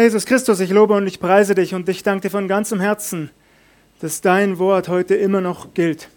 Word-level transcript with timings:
Jesus 0.00 0.26
Christus, 0.26 0.60
ich 0.60 0.70
lobe 0.70 0.94
und 0.94 1.06
ich 1.08 1.18
preise 1.18 1.56
dich 1.56 1.74
und 1.74 1.88
ich 1.88 2.04
danke 2.04 2.28
dir 2.28 2.30
von 2.30 2.46
ganzem 2.46 2.78
Herzen, 2.78 3.30
dass 4.00 4.20
dein 4.20 4.58
Wort 4.58 4.88
heute 4.88 5.16
immer 5.16 5.40
noch 5.40 5.74
gilt, 5.74 6.08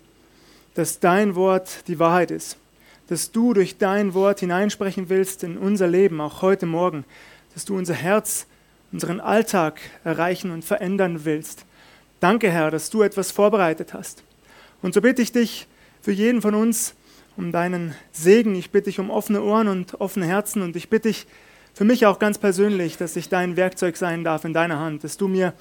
dass 0.76 1.00
dein 1.00 1.34
Wort 1.34 1.88
die 1.88 1.98
Wahrheit 1.98 2.30
ist, 2.30 2.58
dass 3.08 3.32
du 3.32 3.54
durch 3.54 3.80
dein 3.80 4.14
Wort 4.14 4.42
hineinsprechen 4.42 5.10
willst 5.10 5.44
in 5.44 5.58
unser 5.58 5.88
Leben, 5.88 6.22
auch 6.22 6.44
heute 6.44 6.68
Morgen, 6.68 7.06
dass 7.56 7.66
du 7.66 7.76
unser 7.76 7.96
Herz, 7.96 8.46
unseren 8.92 9.20
Alltag 9.20 9.80
erreichen 10.04 10.52
und 10.52 10.64
verändern 10.64 11.26
willst. 11.26 11.66
Danke, 12.20 12.52
Herr, 12.52 12.70
dass 12.70 12.92
du 12.92 13.02
etwas 13.02 13.32
vorbereitet 13.32 13.96
hast. 13.96 14.24
Und 14.84 14.94
so 14.94 15.02
bitte 15.02 15.24
ich 15.24 15.32
dich 15.32 15.68
für 16.02 16.12
jeden 16.12 16.44
von 16.44 16.54
uns 16.54 16.94
um 17.36 17.52
deinen 17.52 17.96
Segen. 18.12 18.54
Ich 18.54 18.70
bitte 18.70 18.86
dich 18.86 19.00
um 19.00 19.10
offene 19.10 19.42
Ohren 19.42 19.68
und 19.68 20.00
offene 20.00 20.28
Herzen 20.28 20.62
und 20.62 20.76
ich 20.76 20.90
bitte 20.90 21.08
dich, 21.08 21.26
für 21.74 21.86
mich 21.86 22.06
auch 22.06 22.20
ganz 22.20 22.38
persönlich, 22.38 22.98
dass 22.98 23.16
ich 23.16 23.30
dein 23.30 23.56
Werkzeug 23.56 23.98
sein 23.98 24.24
darf 24.24 24.46
in 24.46 24.54
deiner 24.54 24.80
Hand, 24.80 25.04
dass 25.04 25.18
du 25.18 25.28
mir 25.28 25.54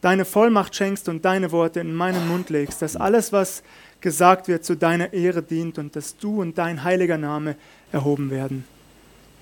deine 0.00 0.24
Vollmacht 0.24 0.74
schenkst 0.74 1.08
und 1.08 1.24
deine 1.24 1.52
Worte 1.52 1.80
in 1.80 1.94
meinen 1.94 2.28
Mund 2.28 2.50
legst, 2.50 2.82
dass 2.82 2.96
alles, 2.96 3.32
was 3.32 3.62
gesagt 4.00 4.48
wird, 4.48 4.64
zu 4.64 4.76
deiner 4.76 5.12
Ehre 5.12 5.42
dient 5.42 5.78
und 5.78 5.96
dass 5.96 6.16
du 6.16 6.40
und 6.40 6.58
dein 6.58 6.84
heiliger 6.84 7.18
Name 7.18 7.56
erhoben 7.92 8.30
werden. 8.30 8.64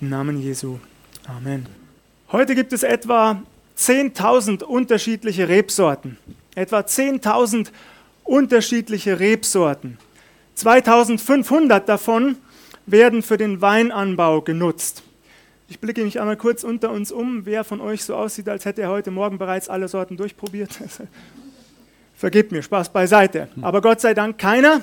Im 0.01 0.09
Namen 0.09 0.41
Jesu. 0.41 0.79
Amen. 1.27 1.67
Heute 2.31 2.55
gibt 2.55 2.73
es 2.73 2.83
etwa 2.83 3.41
10.000 3.77 4.63
unterschiedliche 4.63 5.47
Rebsorten. 5.47 6.17
Etwa 6.55 6.79
10.000 6.79 7.69
unterschiedliche 8.23 9.19
Rebsorten. 9.19 9.97
2500 10.55 11.87
davon 11.87 12.37
werden 12.85 13.21
für 13.21 13.37
den 13.37 13.61
Weinanbau 13.61 14.41
genutzt. 14.41 15.03
Ich 15.67 15.79
blicke 15.79 16.03
mich 16.03 16.19
einmal 16.19 16.37
kurz 16.37 16.63
unter 16.63 16.91
uns 16.91 17.11
um, 17.11 17.45
wer 17.45 17.63
von 17.63 17.81
euch 17.81 18.03
so 18.03 18.15
aussieht, 18.15 18.47
als 18.47 18.65
hätte 18.65 18.83
er 18.83 18.89
heute 18.89 19.09
Morgen 19.09 19.39
bereits 19.39 19.67
alle 19.67 19.87
Sorten 19.87 20.15
durchprobiert. 20.15 20.69
Vergebt 22.15 22.51
mir, 22.51 22.61
Spaß 22.61 22.89
beiseite. 22.89 23.49
Aber 23.61 23.81
Gott 23.81 23.99
sei 23.99 24.13
Dank 24.13 24.37
keiner. 24.37 24.81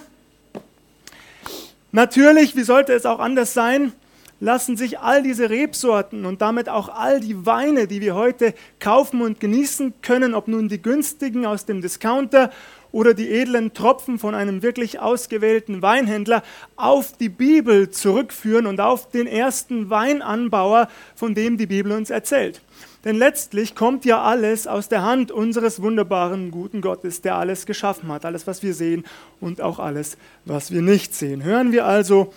Natürlich, 1.92 2.56
wie 2.56 2.64
sollte 2.64 2.94
es 2.94 3.06
auch 3.06 3.20
anders 3.20 3.54
sein, 3.54 3.92
lassen 4.40 4.76
sich 4.76 4.98
all 4.98 5.22
diese 5.22 5.50
Rebsorten 5.50 6.26
und 6.26 6.42
damit 6.42 6.68
auch 6.68 6.88
all 6.88 7.20
die 7.20 7.46
Weine, 7.46 7.86
die 7.86 8.00
wir 8.00 8.16
heute 8.16 8.52
kaufen 8.80 9.22
und 9.22 9.38
genießen 9.38 9.94
können, 10.02 10.34
ob 10.34 10.48
nun 10.48 10.68
die 10.68 10.82
günstigen 10.82 11.46
aus 11.46 11.64
dem 11.64 11.80
Discounter 11.80 12.50
oder 12.92 13.14
die 13.14 13.30
edlen 13.30 13.72
Tropfen 13.72 14.18
von 14.18 14.34
einem 14.34 14.62
wirklich 14.62 15.00
ausgewählten 15.00 15.82
Weinhändler 15.82 16.42
auf 16.76 17.16
die 17.16 17.30
Bibel 17.30 17.90
zurückführen 17.90 18.66
und 18.66 18.80
auf 18.80 19.10
den 19.10 19.26
ersten 19.26 19.90
Weinanbauer, 19.90 20.88
von 21.16 21.34
dem 21.34 21.56
die 21.56 21.66
Bibel 21.66 21.92
uns 21.92 22.10
erzählt. 22.10 22.60
Denn 23.04 23.16
letztlich 23.16 23.74
kommt 23.74 24.04
ja 24.04 24.22
alles 24.22 24.68
aus 24.68 24.88
der 24.88 25.02
Hand 25.02 25.32
unseres 25.32 25.82
wunderbaren, 25.82 26.52
guten 26.52 26.80
Gottes, 26.80 27.20
der 27.20 27.34
alles 27.36 27.66
geschaffen 27.66 28.12
hat, 28.12 28.24
alles, 28.24 28.46
was 28.46 28.62
wir 28.62 28.74
sehen 28.74 29.04
und 29.40 29.60
auch 29.60 29.80
alles, 29.80 30.16
was 30.44 30.70
wir 30.70 30.82
nicht 30.82 31.14
sehen. 31.14 31.42
Hören 31.42 31.72
wir 31.72 31.84
also 31.84 32.32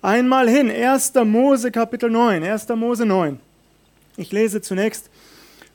einmal 0.00 0.48
hin, 0.48 0.70
1. 0.70 1.12
Mose 1.24 1.70
Kapitel 1.70 2.08
9, 2.08 2.42
1. 2.42 2.68
Mose 2.70 3.04
9. 3.04 3.38
Ich 4.16 4.32
lese 4.32 4.62
zunächst 4.62 5.10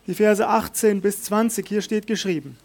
die 0.07 0.15
Verse 0.15 0.47
18 0.47 1.01
bis 1.01 1.21
20, 1.23 1.67
hier 1.67 1.83
steht 1.83 2.07
geschrieben. 2.07 2.57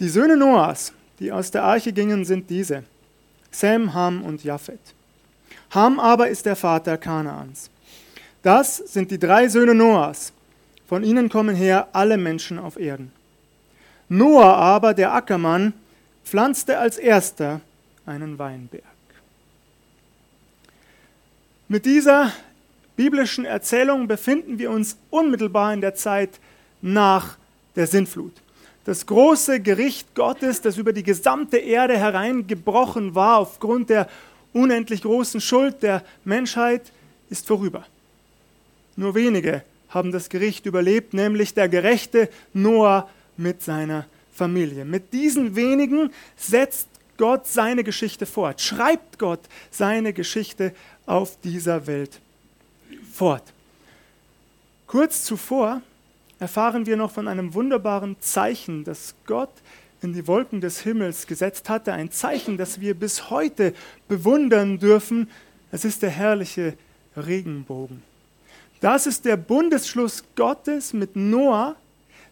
Die 0.00 0.08
Söhne 0.08 0.36
Noahs, 0.36 0.92
die 1.18 1.32
aus 1.32 1.50
der 1.50 1.64
Arche 1.64 1.92
gingen, 1.92 2.24
sind 2.24 2.48
diese: 2.48 2.84
Sem, 3.50 3.94
Ham 3.94 4.22
und 4.22 4.44
Japhet. 4.44 4.78
Ham 5.70 5.98
aber 5.98 6.28
ist 6.28 6.46
der 6.46 6.54
Vater 6.54 6.96
Kanaans. 6.96 7.68
Das 8.42 8.76
sind 8.76 9.10
die 9.10 9.18
drei 9.18 9.48
Söhne 9.48 9.74
Noahs. 9.74 10.32
Von 10.86 11.02
ihnen 11.02 11.28
kommen 11.28 11.56
her 11.56 11.88
alle 11.92 12.16
Menschen 12.16 12.58
auf 12.58 12.78
Erden. 12.78 13.10
Noah 14.08 14.56
aber, 14.56 14.94
der 14.94 15.12
Ackermann, 15.12 15.74
pflanzte 16.24 16.78
als 16.78 16.96
erster 16.96 17.60
einen 18.06 18.38
Weinberg. 18.38 18.84
Mit 21.66 21.84
dieser 21.84 22.32
biblischen 22.96 23.44
Erzählung 23.44 24.06
befinden 24.06 24.58
wir 24.58 24.70
uns 24.70 24.96
unmittelbar 25.10 25.74
in 25.74 25.80
der 25.80 25.94
Zeit 25.94 26.40
nach 26.80 27.36
der 27.76 27.86
Sintflut 27.86 28.32
das 28.84 29.06
große 29.06 29.60
Gericht 29.60 30.14
Gottes, 30.14 30.60
das 30.62 30.78
über 30.78 30.92
die 30.92 31.02
gesamte 31.02 31.58
Erde 31.58 31.98
hereingebrochen 31.98 33.14
war 33.14 33.38
aufgrund 33.38 33.90
der 33.90 34.08
unendlich 34.52 35.02
großen 35.02 35.40
Schuld 35.40 35.82
der 35.82 36.04
Menschheit, 36.24 36.92
ist 37.30 37.46
vorüber. 37.46 37.84
Nur 38.96 39.14
wenige 39.14 39.62
haben 39.90 40.12
das 40.12 40.28
Gericht 40.28 40.66
überlebt, 40.66 41.14
nämlich 41.14 41.54
der 41.54 41.68
gerechte 41.68 42.28
Noah 42.52 43.08
mit 43.36 43.62
seiner 43.62 44.06
Familie. 44.32 44.84
Mit 44.84 45.12
diesen 45.12 45.56
wenigen 45.56 46.10
setzt 46.36 46.88
Gott 47.16 47.46
seine 47.46 47.84
Geschichte 47.84 48.26
fort, 48.26 48.60
schreibt 48.60 49.18
Gott 49.18 49.40
seine 49.70 50.12
Geschichte 50.12 50.72
auf 51.06 51.38
dieser 51.42 51.86
Welt 51.86 52.20
fort. 53.12 53.42
Kurz 54.86 55.24
zuvor 55.24 55.82
erfahren 56.38 56.86
wir 56.86 56.96
noch 56.96 57.10
von 57.10 57.28
einem 57.28 57.54
wunderbaren 57.54 58.16
Zeichen, 58.20 58.84
das 58.84 59.14
Gott 59.26 59.52
in 60.02 60.12
die 60.12 60.26
Wolken 60.26 60.60
des 60.60 60.80
Himmels 60.80 61.26
gesetzt 61.26 61.68
hatte. 61.68 61.92
Ein 61.92 62.10
Zeichen, 62.10 62.56
das 62.56 62.80
wir 62.80 62.94
bis 62.94 63.30
heute 63.30 63.74
bewundern 64.06 64.78
dürfen. 64.78 65.28
Es 65.72 65.84
ist 65.84 66.02
der 66.02 66.10
herrliche 66.10 66.74
Regenbogen. 67.16 68.02
Das 68.80 69.06
ist 69.06 69.24
der 69.24 69.36
Bundesschluss 69.36 70.22
Gottes 70.36 70.92
mit 70.92 71.16
Noah, 71.16 71.74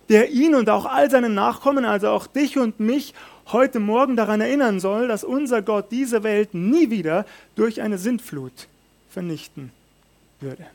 der 0.08 0.30
ihn 0.30 0.54
und 0.54 0.70
auch 0.70 0.86
all 0.86 1.10
seine 1.10 1.28
Nachkommen, 1.28 1.84
also 1.84 2.08
auch 2.10 2.28
dich 2.28 2.56
und 2.56 2.78
mich, 2.78 3.14
heute 3.52 3.80
Morgen 3.80 4.16
daran 4.16 4.40
erinnern 4.40 4.80
soll, 4.80 5.08
dass 5.08 5.24
unser 5.24 5.62
Gott 5.62 5.90
diese 5.90 6.22
Welt 6.22 6.54
nie 6.54 6.90
wieder 6.90 7.26
durch 7.54 7.80
eine 7.80 7.98
Sintflut 7.98 8.68
vernichten 9.08 9.72
würde. 10.40 10.66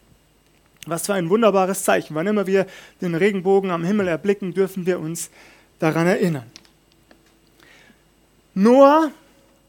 Was 0.86 1.06
für 1.06 1.14
ein 1.14 1.30
wunderbares 1.30 1.84
Zeichen. 1.84 2.16
Wann 2.16 2.28
immer 2.28 2.47
wir 2.47 2.66
den 3.02 3.16
Regenbogen 3.16 3.72
am 3.72 3.84
Himmel 3.84 4.08
erblicken, 4.08 4.53
dürfen 4.53 4.86
wir 4.86 5.00
uns 5.00 5.30
daran 5.80 6.08
erinnern. 6.08 6.46
Noah 8.53 9.12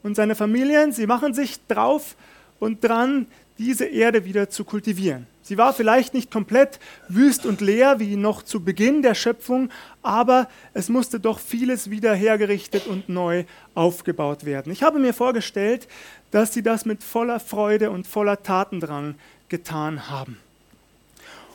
und 0.03 0.17
seine 0.17 0.35
Familien, 0.35 0.93
sie 0.93 1.07
machen 1.07 1.35
sich 1.35 1.59
drauf 1.69 2.17
und 2.59 2.83
dran, 2.83 3.27
diese 3.59 3.85
Erde 3.85 4.25
wieder 4.25 4.51
zu 4.51 4.65
kultivieren. 4.65 5.27
Sie 5.43 5.59
war 5.59 5.73
vielleicht 5.73 6.15
nicht 6.15 6.31
komplett 6.31 6.79
wüst 7.09 7.47
und 7.47 7.61
leer 7.61 7.99
wie 7.99 8.17
noch 8.17 8.43
zu 8.43 8.65
Beginn 8.65 9.03
der 9.03 9.15
Schöpfung, 9.15 9.71
aber 10.03 10.49
es 10.73 10.89
musste 10.89 11.21
doch 11.21 11.39
vieles 11.39 11.91
wieder 11.91 12.15
hergerichtet 12.15 12.87
und 12.87 13.09
neu 13.09 13.45
aufgebaut 13.75 14.45
werden. 14.45 14.73
Ich 14.73 14.83
habe 14.83 14.99
mir 14.99 15.13
vorgestellt, 15.13 15.89
dass 16.31 16.55
sie 16.55 16.63
das 16.63 16.85
mit 16.85 17.03
voller 17.03 17.41
Freude 17.41 17.91
und 17.91 18.07
voller 18.07 18.43
Tatendrang 18.43 19.17
getan 19.49 20.09
haben. 20.09 20.39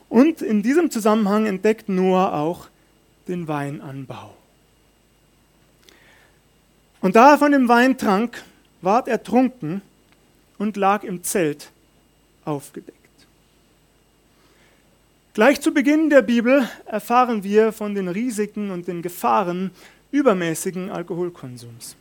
Und 0.09 0.41
in 0.41 0.63
diesem 0.63 0.89
Zusammenhang 0.91 1.45
entdeckt 1.45 1.89
Noah 1.89 2.33
auch 2.33 2.67
den 3.27 3.47
Weinanbau. 3.47 4.33
Und 7.01 7.15
da 7.15 7.33
er 7.33 7.37
von 7.37 7.51
dem 7.51 7.67
Wein 7.67 7.97
trank, 7.97 8.43
ward 8.81 9.07
er 9.07 9.23
trunken 9.23 9.81
und 10.57 10.77
lag 10.77 11.03
im 11.03 11.23
Zelt 11.23 11.71
aufgedeckt. 12.45 12.97
Gleich 15.33 15.61
zu 15.61 15.71
Beginn 15.71 16.09
der 16.09 16.23
Bibel 16.23 16.67
erfahren 16.85 17.43
wir 17.43 17.71
von 17.71 17.93
den 17.93 18.07
Risiken 18.07 18.71
und 18.71 18.87
den 18.87 19.03
Gefahren 19.03 19.69
übermäßigen 20.11 20.89
Alkoholkonsums. 20.89 21.95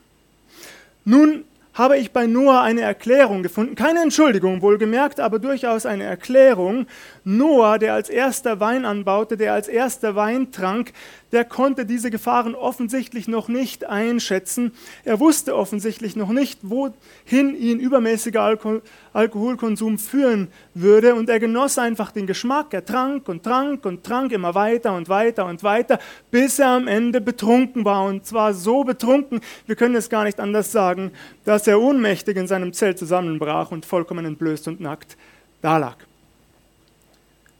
Nun 1.04 1.44
habe 1.76 1.98
ich 1.98 2.10
bei 2.10 2.26
Noah 2.26 2.62
eine 2.62 2.80
Erklärung 2.80 3.42
gefunden. 3.42 3.74
Keine 3.74 4.00
Entschuldigung, 4.00 4.62
wohlgemerkt, 4.62 5.20
aber 5.20 5.38
durchaus 5.38 5.84
eine 5.84 6.04
Erklärung. 6.04 6.86
Noah, 7.22 7.78
der 7.78 7.92
als 7.92 8.08
erster 8.08 8.60
Wein 8.60 8.86
anbaute, 8.86 9.36
der 9.36 9.52
als 9.52 9.68
erster 9.68 10.16
Wein 10.16 10.52
trank, 10.52 10.92
der 11.32 11.44
konnte 11.44 11.84
diese 11.84 12.10
Gefahren 12.10 12.54
offensichtlich 12.54 13.28
noch 13.28 13.48
nicht 13.48 13.84
einschätzen. 13.84 14.72
Er 15.04 15.20
wusste 15.20 15.54
offensichtlich 15.54 16.16
noch 16.16 16.30
nicht, 16.30 16.60
wohin 16.62 17.54
ihn 17.54 17.78
übermäßiger 17.78 18.40
Alkohol, 18.40 18.80
Alkoholkonsum 19.16 19.98
führen 19.98 20.48
würde. 20.74 21.14
Und 21.14 21.28
er 21.28 21.40
genoss 21.40 21.78
einfach 21.78 22.12
den 22.12 22.26
Geschmack. 22.26 22.72
Er 22.72 22.84
trank 22.84 23.28
und 23.28 23.42
trank 23.42 23.84
und 23.86 24.04
trank 24.04 24.32
immer 24.32 24.54
weiter 24.54 24.94
und 24.94 25.08
weiter 25.08 25.46
und 25.46 25.62
weiter, 25.62 25.98
bis 26.30 26.58
er 26.58 26.68
am 26.68 26.86
Ende 26.86 27.20
betrunken 27.20 27.84
war. 27.84 28.04
Und 28.04 28.26
zwar 28.26 28.54
so 28.54 28.84
betrunken, 28.84 29.40
wir 29.66 29.76
können 29.76 29.96
es 29.96 30.08
gar 30.08 30.24
nicht 30.24 30.38
anders 30.38 30.70
sagen, 30.70 31.12
dass 31.44 31.66
er 31.66 31.80
ohnmächtig 31.80 32.36
in 32.36 32.46
seinem 32.46 32.72
Zelt 32.72 32.98
zusammenbrach 32.98 33.70
und 33.70 33.86
vollkommen 33.86 34.24
entblößt 34.24 34.68
und 34.68 34.80
nackt 34.80 35.16
dalag. 35.62 35.96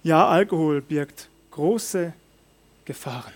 Ja, 0.02 0.28
Alkohol 0.28 0.82
birgt 0.82 1.28
große 1.50 2.12
Gefahren. 2.84 3.32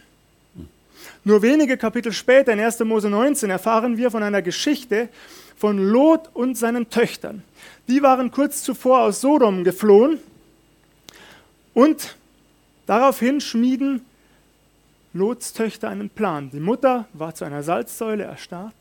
Nur 1.25 1.43
wenige 1.43 1.77
Kapitel 1.77 2.13
später, 2.13 2.53
in 2.53 2.61
1. 2.61 2.81
Mose 2.81 3.11
19, 3.11 3.51
erfahren 3.51 3.97
wir 3.97 4.11
von 4.11 4.23
einer 4.23 4.43
Geschichte 4.43 5.09
von 5.61 5.79
Lot 5.79 6.31
und 6.35 6.59
seinen 6.59 6.91
Töchtern. 6.91 7.45
Die 7.87 8.03
waren 8.03 8.33
kurz 8.33 8.65
zuvor 8.65 9.03
aus 9.03 9.21
Sodom 9.21 9.63
geflohen 9.63 10.19
und 11.75 12.17
Daraufhin 12.91 13.41
schmieden 13.41 14.05
Lots 15.13 15.53
Töchter 15.53 15.91
einen 15.91 16.11
Plan. 16.11 16.51
Die 16.51 16.59
Mutter 16.59 17.07
war 17.13 17.37
zu 17.37 17.45
einer 17.45 17.63
Salzsäule 17.63 18.25
erstarrt 18.25 18.75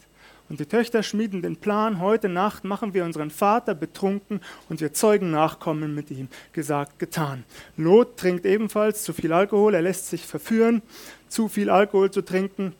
und 0.49 0.59
die 0.59 0.65
Töchter 0.65 1.03
schmieden 1.03 1.43
den 1.43 1.57
Plan, 1.57 1.99
heute 1.99 2.27
Nacht 2.27 2.63
machen 2.63 2.95
wir 2.95 3.05
unseren 3.05 3.29
Vater 3.29 3.75
betrunken 3.75 4.41
und 4.67 4.81
wir 4.81 4.93
zeugen 4.93 5.29
Nachkommen 5.29 5.93
mit 5.93 6.09
ihm. 6.09 6.27
Gesagt, 6.53 6.97
getan. 6.97 7.43
Lot 7.77 8.17
trinkt 8.17 8.47
ebenfalls 8.47 9.03
zu 9.03 9.13
viel 9.13 9.31
Alkohol, 9.31 9.75
er 9.75 9.83
lässt 9.83 10.07
sich 10.07 10.25
verführen, 10.25 10.81
zu 11.27 11.47
viel 11.47 11.69
Alkohol 11.69 12.09
zu 12.09 12.23
trinken. 12.23 12.73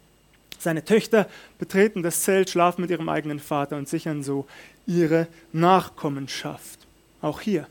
Seine 0.59 0.83
Töchter 0.83 1.27
betreten 1.57 2.03
das 2.03 2.21
Zelt, 2.21 2.49
schlafen 2.49 2.81
mit 2.81 2.91
ihrem 2.91 3.09
eigenen 3.09 3.39
Vater 3.39 3.77
und 3.77 3.87
sichern 3.87 4.23
so 4.23 4.45
ihre 4.85 5.27
Nachkommenschaft. 5.53 6.79
Auch 7.21 7.41
hier 7.41 7.67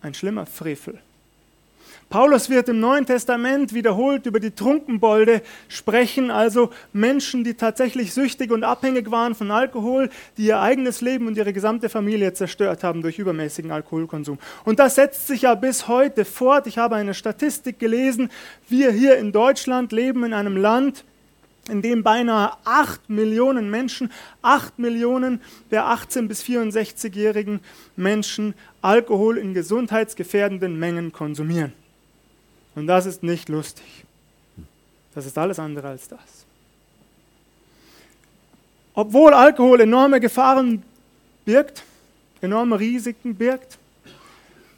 ein 0.00 0.14
schlimmer 0.14 0.46
Frevel. 0.46 0.98
Paulus 2.10 2.48
wird 2.48 2.68
im 2.68 2.80
Neuen 2.80 3.06
Testament 3.06 3.72
wiederholt 3.72 4.26
über 4.26 4.38
die 4.38 4.52
Trunkenbolde 4.52 5.42
sprechen, 5.68 6.30
also 6.30 6.70
Menschen, 6.92 7.44
die 7.44 7.54
tatsächlich 7.54 8.12
süchtig 8.12 8.50
und 8.52 8.62
abhängig 8.62 9.10
waren 9.10 9.34
von 9.34 9.50
Alkohol, 9.50 10.10
die 10.36 10.46
ihr 10.46 10.60
eigenes 10.60 11.00
Leben 11.00 11.26
und 11.26 11.36
ihre 11.36 11.52
gesamte 11.52 11.88
Familie 11.88 12.32
zerstört 12.32 12.84
haben 12.84 13.02
durch 13.02 13.18
übermäßigen 13.18 13.70
Alkoholkonsum. 13.70 14.38
Und 14.64 14.78
das 14.78 14.94
setzt 14.94 15.26
sich 15.26 15.42
ja 15.42 15.54
bis 15.54 15.88
heute 15.88 16.24
fort. 16.24 16.66
Ich 16.66 16.78
habe 16.78 16.96
eine 16.96 17.14
Statistik 17.14 17.78
gelesen, 17.78 18.30
wir 18.68 18.92
hier 18.92 19.16
in 19.16 19.32
Deutschland 19.32 19.90
leben 19.90 20.24
in 20.24 20.34
einem 20.34 20.56
Land, 20.56 21.04
in 21.68 21.82
dem 21.82 22.02
beinahe 22.02 22.56
8 22.64 23.08
Millionen 23.08 23.70
Menschen, 23.70 24.10
8 24.42 24.78
Millionen 24.78 25.40
der 25.70 25.84
18- 25.84 26.28
bis 26.28 26.42
64-jährigen 26.42 27.60
Menschen 27.96 28.54
Alkohol 28.82 29.38
in 29.38 29.54
gesundheitsgefährdenden 29.54 30.78
Mengen 30.78 31.12
konsumieren. 31.12 31.72
Und 32.74 32.86
das 32.86 33.06
ist 33.06 33.22
nicht 33.22 33.48
lustig. 33.48 34.04
Das 35.14 35.26
ist 35.26 35.38
alles 35.38 35.58
andere 35.58 35.88
als 35.88 36.08
das. 36.08 36.44
Obwohl 38.94 39.32
Alkohol 39.32 39.80
enorme 39.80 40.20
Gefahren 40.20 40.82
birgt, 41.44 41.82
enorme 42.40 42.78
Risiken 42.78 43.34
birgt, 43.34 43.78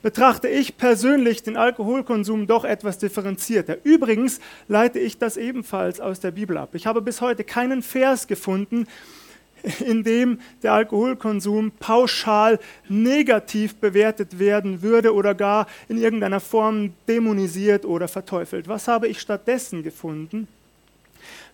betrachte 0.02 0.48
ich 0.48 0.76
persönlich 0.76 1.43
den 1.43 1.56
Alkoholkonsum 1.56 2.46
doch 2.46 2.64
etwas 2.64 2.98
differenzierter. 2.98 3.78
Übrigens 3.84 4.40
leite 4.69 4.98
ich 4.98 5.19
das 5.19 5.37
ebenfalls 5.37 6.00
aus 6.00 6.20
der 6.20 6.31
Bibel 6.31 6.56
ab. 6.58 6.70
Ich 6.75 6.87
habe 6.87 7.02
bis 7.02 7.20
heute 7.20 7.44
keinen 7.44 7.82
Vers 7.82 8.26
gefunden, 8.26 8.87
in 9.81 10.04
dem 10.04 10.38
der 10.62 10.75
Alkoholkonsum 10.75 11.72
pauschal 11.72 12.58
negativ 12.88 13.76
bewertet 13.76 14.38
werden 14.38 14.82
würde 14.82 15.12
oder 15.14 15.34
gar 15.34 15.66
in 15.88 15.98
irgendeiner 15.98 16.40
Form 16.40 16.93
dämonisiert 17.08 17.84
oder 17.84 18.08
verteufelt. 18.08 18.69
Was 18.69 18.88
habe 18.88 19.08
ich 19.08 19.20
stattdessen 19.20 19.82
gefunden? 19.82 20.46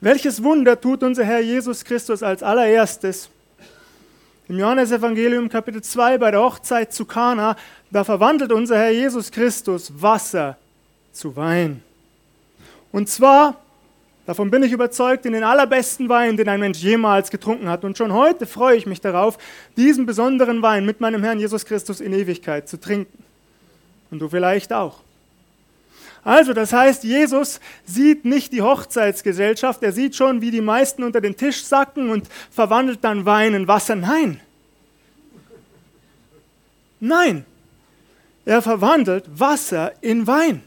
Welches 0.00 0.42
Wunder 0.42 0.80
tut 0.80 1.02
unser 1.02 1.24
Herr 1.24 1.40
Jesus 1.40 1.84
Christus 1.84 2.22
als 2.22 2.42
allererstes? 2.42 3.30
Im 4.52 4.58
Johannesevangelium 4.58 5.49
Kapitel 5.49 5.81
2 5.81 6.19
bei 6.19 6.31
der 6.31 6.43
Hochzeit 6.43 6.93
zu 6.93 7.06
Kana, 7.06 7.56
da 7.90 8.04
verwandelt 8.04 8.52
unser 8.52 8.76
Herr 8.76 8.90
Jesus 8.90 9.31
Christus 9.31 9.90
Wasser 9.96 10.58
zu 11.10 11.34
Wein. 11.34 11.82
Und 12.93 13.08
zwar 13.08 13.56
Davon 14.26 14.50
bin 14.50 14.62
ich 14.62 14.70
überzeugt, 14.70 15.25
in 15.25 15.32
den 15.32 15.43
allerbesten 15.43 16.10
Wein, 16.10 16.37
den 16.37 16.50
ein 16.50 16.60
Mensch 16.60 16.81
jemals 16.81 17.31
getrunken 17.31 17.70
hat. 17.70 17.82
Und 17.82 17.96
schon 17.96 18.12
heute 18.12 18.44
freue 18.44 18.76
ich 18.76 18.84
mich 18.84 19.00
darauf, 19.00 19.38
diesen 19.78 20.04
besonderen 20.04 20.60
Wein 20.60 20.84
mit 20.84 21.00
meinem 21.00 21.25
Herrn 21.25 21.40
Jesus 21.40 21.64
Christus 21.64 22.02
in 22.02 22.12
Ewigkeit 22.12 22.69
zu 22.69 22.78
trinken. 22.78 23.25
Und 24.10 24.19
du 24.19 24.28
vielleicht 24.28 24.70
auch. 24.75 25.00
Also, 26.24 26.52
das 26.52 26.72
heißt, 26.72 27.02
Jesus 27.02 27.60
sieht 27.84 28.24
nicht 28.24 28.52
die 28.52 28.62
Hochzeitsgesellschaft, 28.62 29.82
er 29.82 29.92
sieht 29.92 30.14
schon, 30.14 30.40
wie 30.40 30.52
die 30.52 30.60
meisten 30.60 31.02
unter 31.02 31.20
den 31.20 31.36
Tisch 31.36 31.64
sacken 31.64 32.10
und 32.10 32.28
verwandelt 32.50 33.00
dann 33.02 33.26
Wein 33.26 33.54
in 33.54 33.66
Wasser. 33.66 33.96
Nein. 33.96 34.40
Nein. 37.00 37.44
Er 38.44 38.62
verwandelt 38.62 39.24
Wasser 39.34 39.92
in 40.00 40.26
Wein. 40.26 40.62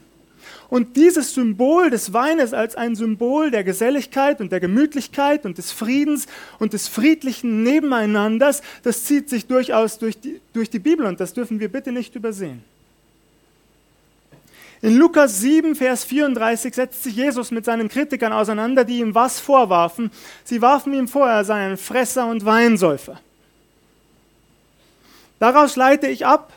Und 0.68 0.96
dieses 0.96 1.32
Symbol 1.32 1.90
des 1.90 2.12
Weines 2.12 2.52
als 2.52 2.74
ein 2.74 2.96
Symbol 2.96 3.50
der 3.50 3.64
Geselligkeit 3.64 4.40
und 4.40 4.50
der 4.52 4.60
Gemütlichkeit 4.60 5.46
und 5.46 5.58
des 5.58 5.70
Friedens 5.70 6.26
und 6.58 6.72
des 6.72 6.88
friedlichen 6.88 7.62
Nebeneinanders, 7.62 8.62
das 8.82 9.04
zieht 9.04 9.30
sich 9.30 9.46
durchaus 9.46 9.98
durch 9.98 10.20
die, 10.20 10.40
durch 10.52 10.68
die 10.68 10.80
Bibel 10.80 11.06
und 11.06 11.20
das 11.20 11.32
dürfen 11.32 11.60
wir 11.60 11.70
bitte 11.70 11.92
nicht 11.92 12.14
übersehen. 12.14 12.64
In 14.82 14.96
Lukas 14.96 15.40
7, 15.40 15.74
Vers 15.74 16.04
34 16.04 16.74
setzt 16.74 17.02
sich 17.02 17.16
Jesus 17.16 17.50
mit 17.50 17.64
seinen 17.64 17.88
Kritikern 17.88 18.32
auseinander, 18.32 18.84
die 18.84 18.98
ihm 18.98 19.14
was 19.14 19.40
vorwarfen. 19.40 20.10
Sie 20.44 20.60
warfen 20.60 20.92
ihm 20.92 21.08
vor, 21.08 21.28
er 21.28 21.44
sei 21.44 21.66
ein 21.66 21.76
Fresser 21.76 22.26
und 22.26 22.44
Weinsäufer. 22.44 23.20
Daraus 25.38 25.76
leite 25.76 26.06
ich 26.06 26.26
ab, 26.26 26.52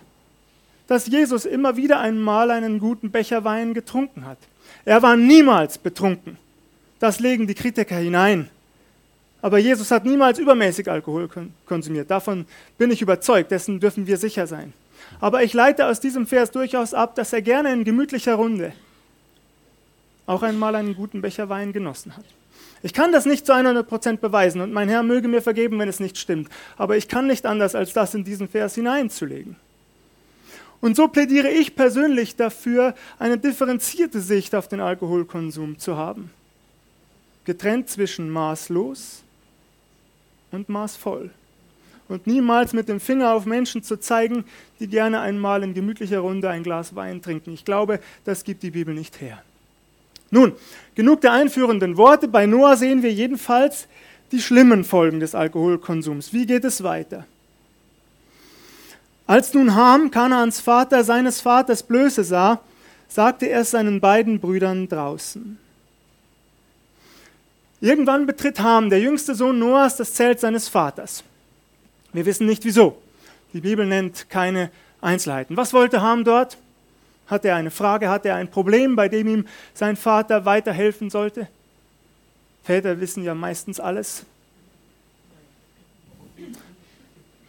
dass 0.88 1.08
Jesus 1.08 1.46
immer 1.46 1.78
wieder 1.78 2.00
einmal 2.00 2.52
einen 2.52 2.80
guten 2.80 3.12
Becher 3.12 3.44
Wein 3.44 3.74
getrunken 3.74 4.26
hat. 4.26 4.40
Er 4.86 5.02
war 5.02 5.16
niemals 5.16 5.78
betrunken. 5.78 6.38
Das 7.00 7.20
legen 7.20 7.48
die 7.48 7.54
Kritiker 7.54 7.96
hinein. 7.96 8.50
Aber 9.42 9.58
Jesus 9.58 9.92
hat 9.92 10.04
niemals 10.04 10.40
übermäßig 10.40 10.90
Alkohol 10.90 11.30
konsumiert. 11.66 12.12
Davon 12.12 12.46
bin 12.78 12.92
ich 12.92 13.02
überzeugt, 13.02 13.52
dessen 13.52 13.80
dürfen 13.80 14.06
wir 14.06 14.18
sicher 14.18 14.48
sein. 14.48 14.74
Aber 15.20 15.44
ich 15.44 15.54
leite 15.54 15.88
aus 15.88 16.00
diesem 16.00 16.28
Vers 16.28 16.52
durchaus 16.52 16.94
ab, 16.94 17.16
dass 17.16 17.34
er 17.34 17.42
gerne 17.42 17.72
in 17.74 17.84
gemütlicher 17.84 18.36
Runde 18.36 18.74
auch 20.26 20.44
einmal 20.44 20.76
einen 20.76 20.96
guten 20.96 21.22
Becher 21.22 21.50
Wein 21.50 21.74
genossen 21.74 22.16
hat. 22.16 22.26
Ich 22.82 22.94
kann 22.94 23.12
das 23.12 23.26
nicht 23.26 23.46
zu 23.46 23.54
100% 23.54 24.18
beweisen 24.18 24.62
und 24.62 24.72
mein 24.72 24.88
Herr 24.88 25.04
möge 25.04 25.28
mir 25.28 25.42
vergeben, 25.42 25.80
wenn 25.80 25.90
es 25.90 26.00
nicht 26.00 26.18
stimmt. 26.18 26.50
Aber 26.78 26.96
ich 26.96 27.08
kann 27.08 27.28
nicht 27.28 27.46
anders, 27.46 27.76
als 27.76 27.94
das 27.94 28.14
in 28.14 28.24
diesen 28.24 28.48
Vers 28.48 28.76
hineinzulegen. 28.76 29.56
Und 30.82 30.96
so 30.96 31.10
plädiere 31.10 31.50
ich 31.50 31.76
persönlich 31.76 32.36
dafür, 32.38 32.96
eine 33.18 33.38
differenzierte 33.38 34.22
Sicht 34.22 34.56
auf 34.56 34.68
den 34.68 34.80
Alkoholkonsum 34.80 35.78
zu 35.78 35.98
haben. 35.98 36.32
Getrennt 37.44 37.90
zwischen 37.90 38.30
maßlos 38.30 39.24
und 40.52 40.70
maßvoll. 40.70 41.32
Und 42.10 42.28
niemals 42.28 42.74
mit 42.74 42.90
dem 42.90 43.00
Finger 43.00 43.34
auf 43.34 43.46
Menschen 43.46 43.84
zu 43.84 43.98
zeigen, 43.98 44.44
die 44.80 44.88
gerne 44.88 45.22
einmal 45.22 45.64
in 45.64 45.74
gemütlicher 45.74 46.20
Runde 46.20 46.50
ein 46.50 46.64
Glas 46.64 46.96
Wein 46.96 47.22
trinken. 47.22 47.54
Ich 47.54 47.64
glaube, 47.64 48.00
das 48.26 48.44
gibt 48.44 48.64
die 48.64 48.72
Bibel 48.72 48.94
nicht 48.94 49.22
her. 49.22 49.42
Nun, 50.32 50.54
genug 50.96 51.22
der 51.22 51.34
einführenden 51.34 51.98
Worte. 51.98 52.28
Bei 52.28 52.46
Noah 52.46 52.76
sehen 52.76 53.04
wir 53.04 53.14
jedenfalls 53.14 53.88
die 54.32 54.42
schlimmen 54.42 54.84
Folgen 54.84 55.20
des 55.20 55.36
Alkoholkonsums. 55.36 56.34
Wie 56.34 56.46
geht 56.46 56.66
es 56.66 56.84
weiter? 56.84 57.26
Als 59.28 59.54
nun 59.54 59.76
Ham, 59.76 60.10
Kanaans 60.10 60.60
Vater, 60.60 61.04
seines 61.04 61.42
Vaters 61.42 61.84
Blöße 61.84 62.24
sah, 62.24 62.60
sagte 63.08 63.46
er 63.48 63.62
es 63.62 63.72
seinen 63.72 64.02
beiden 64.02 64.40
Brüdern 64.40 64.88
draußen. 64.88 65.60
Irgendwann 67.82 68.26
betritt 68.26 68.60
Ham, 68.60 68.90
der 68.90 69.00
jüngste 69.00 69.36
Sohn 69.36 69.60
Noahs, 69.60 69.98
das 69.98 70.14
Zelt 70.14 70.40
seines 70.40 70.68
Vaters. 70.68 71.24
Wir 72.14 72.26
wissen 72.26 72.46
nicht 72.46 72.66
wieso. 72.66 73.02
Die 73.54 73.62
Bibel 73.62 73.86
nennt 73.86 74.30
keine 74.30 74.72
Einzelheiten. 75.02 75.58
Was 75.58 75.74
wollte 75.74 76.02
Ham 76.02 76.24
dort? 76.24 76.58
Hat 77.28 77.46
er 77.46 77.56
eine 77.56 77.72
Frage, 77.72 78.10
hat 78.10 78.26
er 78.26 78.36
ein 78.36 78.50
Problem, 78.50 78.96
bei 78.96 79.08
dem 79.08 79.28
ihm 79.28 79.48
sein 79.74 79.96
Vater 79.96 80.46
weiterhelfen 80.46 81.10
sollte? 81.10 81.48
Väter 82.64 83.00
wissen 83.00 83.24
ja 83.24 83.36
meistens 83.36 83.80
alles. 83.80 84.26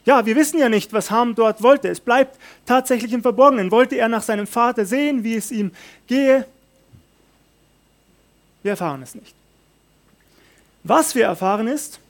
Ja, 0.04 0.24
wir 0.24 0.36
wissen 0.36 0.58
ja 0.58 0.68
nicht, 0.68 0.92
was 0.92 1.10
Ham 1.10 1.34
dort 1.34 1.62
wollte. 1.62 1.88
Es 1.88 2.00
bleibt 2.00 2.38
tatsächlich 2.66 3.12
im 3.12 3.22
Verborgenen. 3.22 3.70
Wollte 3.70 3.96
er 3.96 4.08
nach 4.08 4.22
seinem 4.22 4.46
Vater 4.46 4.84
sehen, 4.84 5.24
wie 5.24 5.36
es 5.36 5.50
ihm 5.50 5.72
gehe? 6.06 6.46
Wir 8.62 8.72
erfahren 8.72 9.02
es 9.02 9.14
nicht. 9.14 9.34
Was 10.82 11.14
wir 11.14 11.26
erfahren 11.26 11.68
ist, 11.68 12.00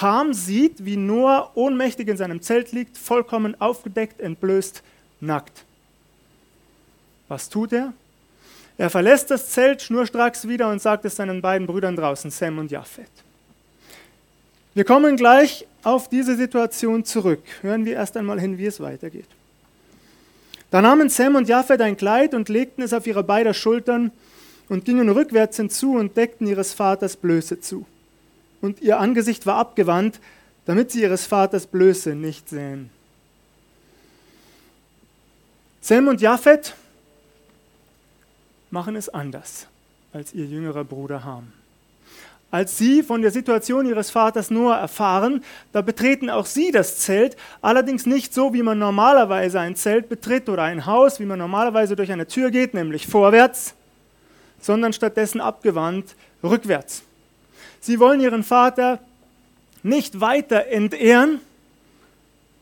Ham 0.00 0.34
sieht, 0.34 0.84
wie 0.84 0.96
Noah 0.96 1.52
ohnmächtig 1.54 2.08
in 2.08 2.16
seinem 2.16 2.42
Zelt 2.42 2.72
liegt, 2.72 2.98
vollkommen 2.98 3.60
aufgedeckt, 3.60 4.20
entblößt, 4.20 4.82
nackt. 5.20 5.64
Was 7.28 7.48
tut 7.48 7.72
er? 7.72 7.92
Er 8.78 8.90
verlässt 8.90 9.30
das 9.30 9.50
Zelt 9.50 9.80
schnurstracks 9.80 10.46
wieder 10.46 10.68
und 10.68 10.82
sagt 10.82 11.04
es 11.06 11.16
seinen 11.16 11.40
beiden 11.40 11.66
Brüdern 11.66 11.96
draußen, 11.96 12.30
Sam 12.30 12.58
und 12.58 12.70
Japhet. 12.70 13.10
Wir 14.74 14.84
kommen 14.84 15.16
gleich 15.16 15.66
auf 15.82 16.08
diese 16.10 16.36
Situation 16.36 17.04
zurück. 17.04 17.42
Hören 17.62 17.86
wir 17.86 17.94
erst 17.94 18.16
einmal 18.16 18.38
hin, 18.38 18.58
wie 18.58 18.66
es 18.66 18.80
weitergeht. 18.80 19.28
Da 20.70 20.82
nahmen 20.82 21.08
Sam 21.08 21.36
und 21.36 21.48
Japhet 21.48 21.80
ein 21.80 21.96
Kleid 21.96 22.34
und 22.34 22.50
legten 22.50 22.82
es 22.82 22.92
auf 22.92 23.06
ihre 23.06 23.24
beiden 23.24 23.54
Schultern 23.54 24.10
und 24.68 24.84
gingen 24.84 25.08
rückwärts 25.08 25.56
hinzu 25.56 25.94
und 25.94 26.16
deckten 26.16 26.46
ihres 26.46 26.74
Vaters 26.74 27.16
Blöße 27.16 27.60
zu. 27.60 27.86
Und 28.60 28.80
ihr 28.80 28.98
Angesicht 28.98 29.46
war 29.46 29.56
abgewandt, 29.56 30.20
damit 30.64 30.90
sie 30.90 31.02
ihres 31.02 31.26
Vaters 31.26 31.66
Blöße 31.66 32.14
nicht 32.14 32.48
sehen. 32.48 32.90
Sam 35.80 36.08
und 36.08 36.20
Japhet 36.20 36.74
machen 38.70 38.96
es 38.96 39.08
anders 39.08 39.68
als 40.12 40.32
ihr 40.32 40.46
jüngerer 40.46 40.84
Bruder 40.84 41.24
Ham. 41.24 41.52
Als 42.50 42.78
sie 42.78 43.02
von 43.02 43.22
der 43.22 43.30
Situation 43.30 43.86
ihres 43.86 44.10
Vaters 44.10 44.50
Noah 44.50 44.76
erfahren, 44.76 45.44
da 45.72 45.82
betreten 45.82 46.30
auch 46.30 46.46
sie 46.46 46.70
das 46.70 46.98
Zelt, 46.98 47.36
allerdings 47.60 48.06
nicht 48.06 48.32
so, 48.32 48.54
wie 48.54 48.62
man 48.62 48.78
normalerweise 48.78 49.60
ein 49.60 49.76
Zelt 49.76 50.08
betritt 50.08 50.48
oder 50.48 50.62
ein 50.62 50.86
Haus, 50.86 51.20
wie 51.20 51.26
man 51.26 51.38
normalerweise 51.38 51.96
durch 51.96 52.10
eine 52.10 52.26
Tür 52.26 52.50
geht, 52.50 52.72
nämlich 52.72 53.06
vorwärts, 53.06 53.74
sondern 54.60 54.92
stattdessen 54.92 55.40
abgewandt 55.40 56.14
rückwärts. 56.42 57.02
Sie 57.86 58.00
wollen 58.00 58.20
ihren 58.20 58.42
Vater 58.42 58.98
nicht 59.84 60.20
weiter 60.20 60.66
entehren, 60.66 61.38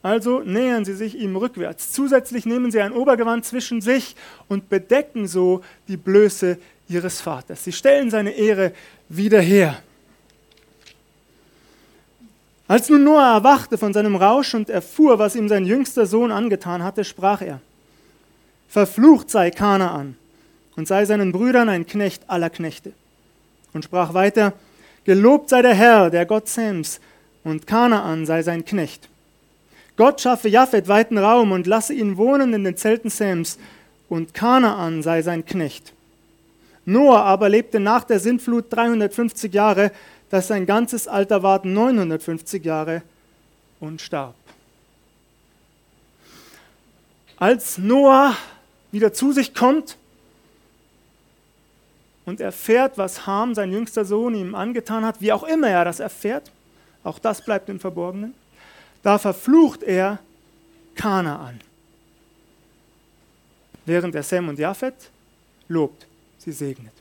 also 0.02 0.40
nähern 0.40 0.84
sie 0.84 0.92
sich 0.92 1.16
ihm 1.16 1.34
rückwärts. 1.34 1.92
Zusätzlich 1.92 2.44
nehmen 2.44 2.70
sie 2.70 2.82
ein 2.82 2.92
Obergewand 2.92 3.46
zwischen 3.46 3.80
sich 3.80 4.16
und 4.48 4.68
bedecken 4.68 5.26
so 5.26 5.62
die 5.88 5.96
Blöße 5.96 6.58
ihres 6.90 7.22
Vaters. 7.22 7.64
Sie 7.64 7.72
stellen 7.72 8.10
seine 8.10 8.32
Ehre 8.32 8.74
wieder 9.08 9.40
her. 9.40 9.82
Als 12.68 12.90
nun 12.90 13.04
Noah 13.04 13.36
erwachte 13.36 13.78
von 13.78 13.94
seinem 13.94 14.16
Rausch 14.16 14.52
und 14.52 14.68
erfuhr, 14.68 15.18
was 15.18 15.36
ihm 15.36 15.48
sein 15.48 15.64
jüngster 15.64 16.04
Sohn 16.04 16.32
angetan 16.32 16.82
hatte, 16.82 17.02
sprach 17.02 17.40
er, 17.40 17.62
Verflucht 18.68 19.30
sei 19.30 19.50
Kanaan 19.50 20.18
und 20.76 20.86
sei 20.86 21.06
seinen 21.06 21.32
Brüdern 21.32 21.70
ein 21.70 21.86
Knecht 21.86 22.28
aller 22.28 22.50
Knechte. 22.50 22.92
Und 23.72 23.86
sprach 23.86 24.12
weiter, 24.12 24.52
Gelobt 25.04 25.50
sei 25.50 25.62
der 25.62 25.74
Herr, 25.74 26.10
der 26.10 26.26
Gott 26.26 26.48
Sems, 26.48 27.00
und 27.44 27.66
Kanaan 27.66 28.24
sei 28.24 28.42
sein 28.42 28.64
Knecht. 28.64 29.08
Gott 29.96 30.20
schaffe 30.20 30.48
Japhet 30.48 30.88
weiten 30.88 31.18
Raum 31.18 31.52
und 31.52 31.66
lasse 31.66 31.92
ihn 31.92 32.16
wohnen 32.16 32.54
in 32.54 32.64
den 32.64 32.76
Zelten 32.76 33.10
Sems, 33.10 33.58
und 34.08 34.34
Kanaan 34.34 35.02
sei 35.02 35.22
sein 35.22 35.44
Knecht. 35.44 35.92
Noah 36.86 37.20
aber 37.20 37.48
lebte 37.48 37.80
nach 37.80 38.04
der 38.04 38.20
Sintflut 38.20 38.66
350 38.70 39.52
Jahre, 39.52 39.92
dass 40.30 40.48
sein 40.48 40.66
ganzes 40.66 41.08
Alter 41.08 41.42
ward 41.42 41.64
950 41.64 42.64
Jahre 42.64 43.02
und 43.80 44.00
starb. 44.00 44.34
Als 47.36 47.78
Noah 47.78 48.36
wieder 48.90 49.12
zu 49.12 49.32
sich 49.32 49.54
kommt 49.54 49.96
und 52.26 52.40
erfährt, 52.40 52.96
was 52.98 53.26
Ham, 53.26 53.54
sein 53.54 53.72
jüngster 53.72 54.04
Sohn, 54.04 54.34
ihm 54.34 54.54
angetan 54.54 55.04
hat, 55.04 55.20
wie 55.20 55.32
auch 55.32 55.44
immer 55.44 55.68
er 55.68 55.84
das 55.84 56.00
erfährt, 56.00 56.50
auch 57.02 57.18
das 57.18 57.44
bleibt 57.44 57.68
im 57.68 57.80
Verborgenen, 57.80 58.34
da 59.02 59.18
verflucht 59.18 59.82
er 59.82 60.18
Kanaan, 60.94 61.60
während 63.84 64.14
er 64.14 64.22
Sem 64.22 64.48
und 64.48 64.58
Japhet 64.58 64.94
lobt 65.68 66.06
sie 66.38 66.52
segnet. 66.52 66.92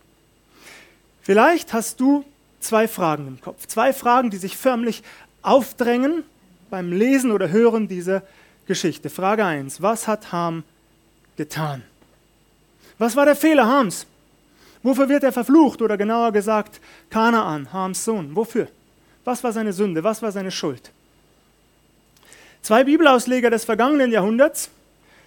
Vielleicht 1.21 1.71
hast 1.71 1.99
du 1.99 2.25
zwei 2.59 2.87
Fragen 2.87 3.27
im 3.27 3.41
Kopf. 3.41 3.67
Zwei 3.67 3.93
Fragen, 3.93 4.29
die 4.29 4.37
sich 4.37 4.57
förmlich 4.57 5.03
aufdrängen 5.41 6.23
beim 6.69 6.91
Lesen 6.91 7.31
oder 7.31 7.49
Hören 7.49 7.87
dieser 7.87 8.23
Geschichte. 8.65 9.09
Frage 9.09 9.45
1. 9.45 9.81
Was 9.81 10.07
hat 10.07 10.31
Ham 10.31 10.63
getan? 11.37 11.83
Was 12.97 13.15
war 13.15 13.25
der 13.25 13.35
Fehler 13.35 13.67
Hams? 13.67 14.05
Wofür 14.83 15.07
wird 15.07 15.23
er 15.23 15.31
verflucht 15.31 15.81
oder 15.81 15.97
genauer 15.97 16.31
gesagt 16.31 16.81
Kanaan, 17.09 17.71
Hams 17.71 18.03
Sohn? 18.03 18.35
Wofür? 18.35 18.67
Was 19.23 19.43
war 19.43 19.53
seine 19.53 19.71
Sünde? 19.71 20.03
Was 20.03 20.21
war 20.21 20.31
seine 20.31 20.51
Schuld? 20.51 20.91
Zwei 22.61 22.83
Bibelausleger 22.83 23.49
des 23.49 23.65
vergangenen 23.65 24.11
Jahrhunderts 24.11 24.69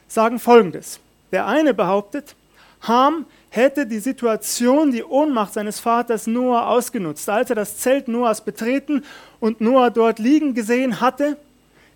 sagen 0.09 0.39
Folgendes. 0.39 1.01
Der 1.33 1.47
eine 1.47 1.75
behauptet, 1.75 2.37
Ham 2.83 3.27
hätte 3.51 3.87
die 3.87 3.99
Situation, 3.99 4.93
die 4.93 5.03
Ohnmacht 5.03 5.55
seines 5.55 5.81
Vaters 5.81 6.27
Noah 6.27 6.69
ausgenutzt. 6.69 7.29
Als 7.29 7.51
er 7.51 7.57
das 7.57 7.79
Zelt 7.79 8.09
Noahs 8.09 8.43
betreten 8.43 9.05
und 9.41 9.61
Noah 9.61 9.91
dort 9.91 10.19
liegen 10.19 10.55
gesehen 10.55 11.01
hatte, 11.01 11.39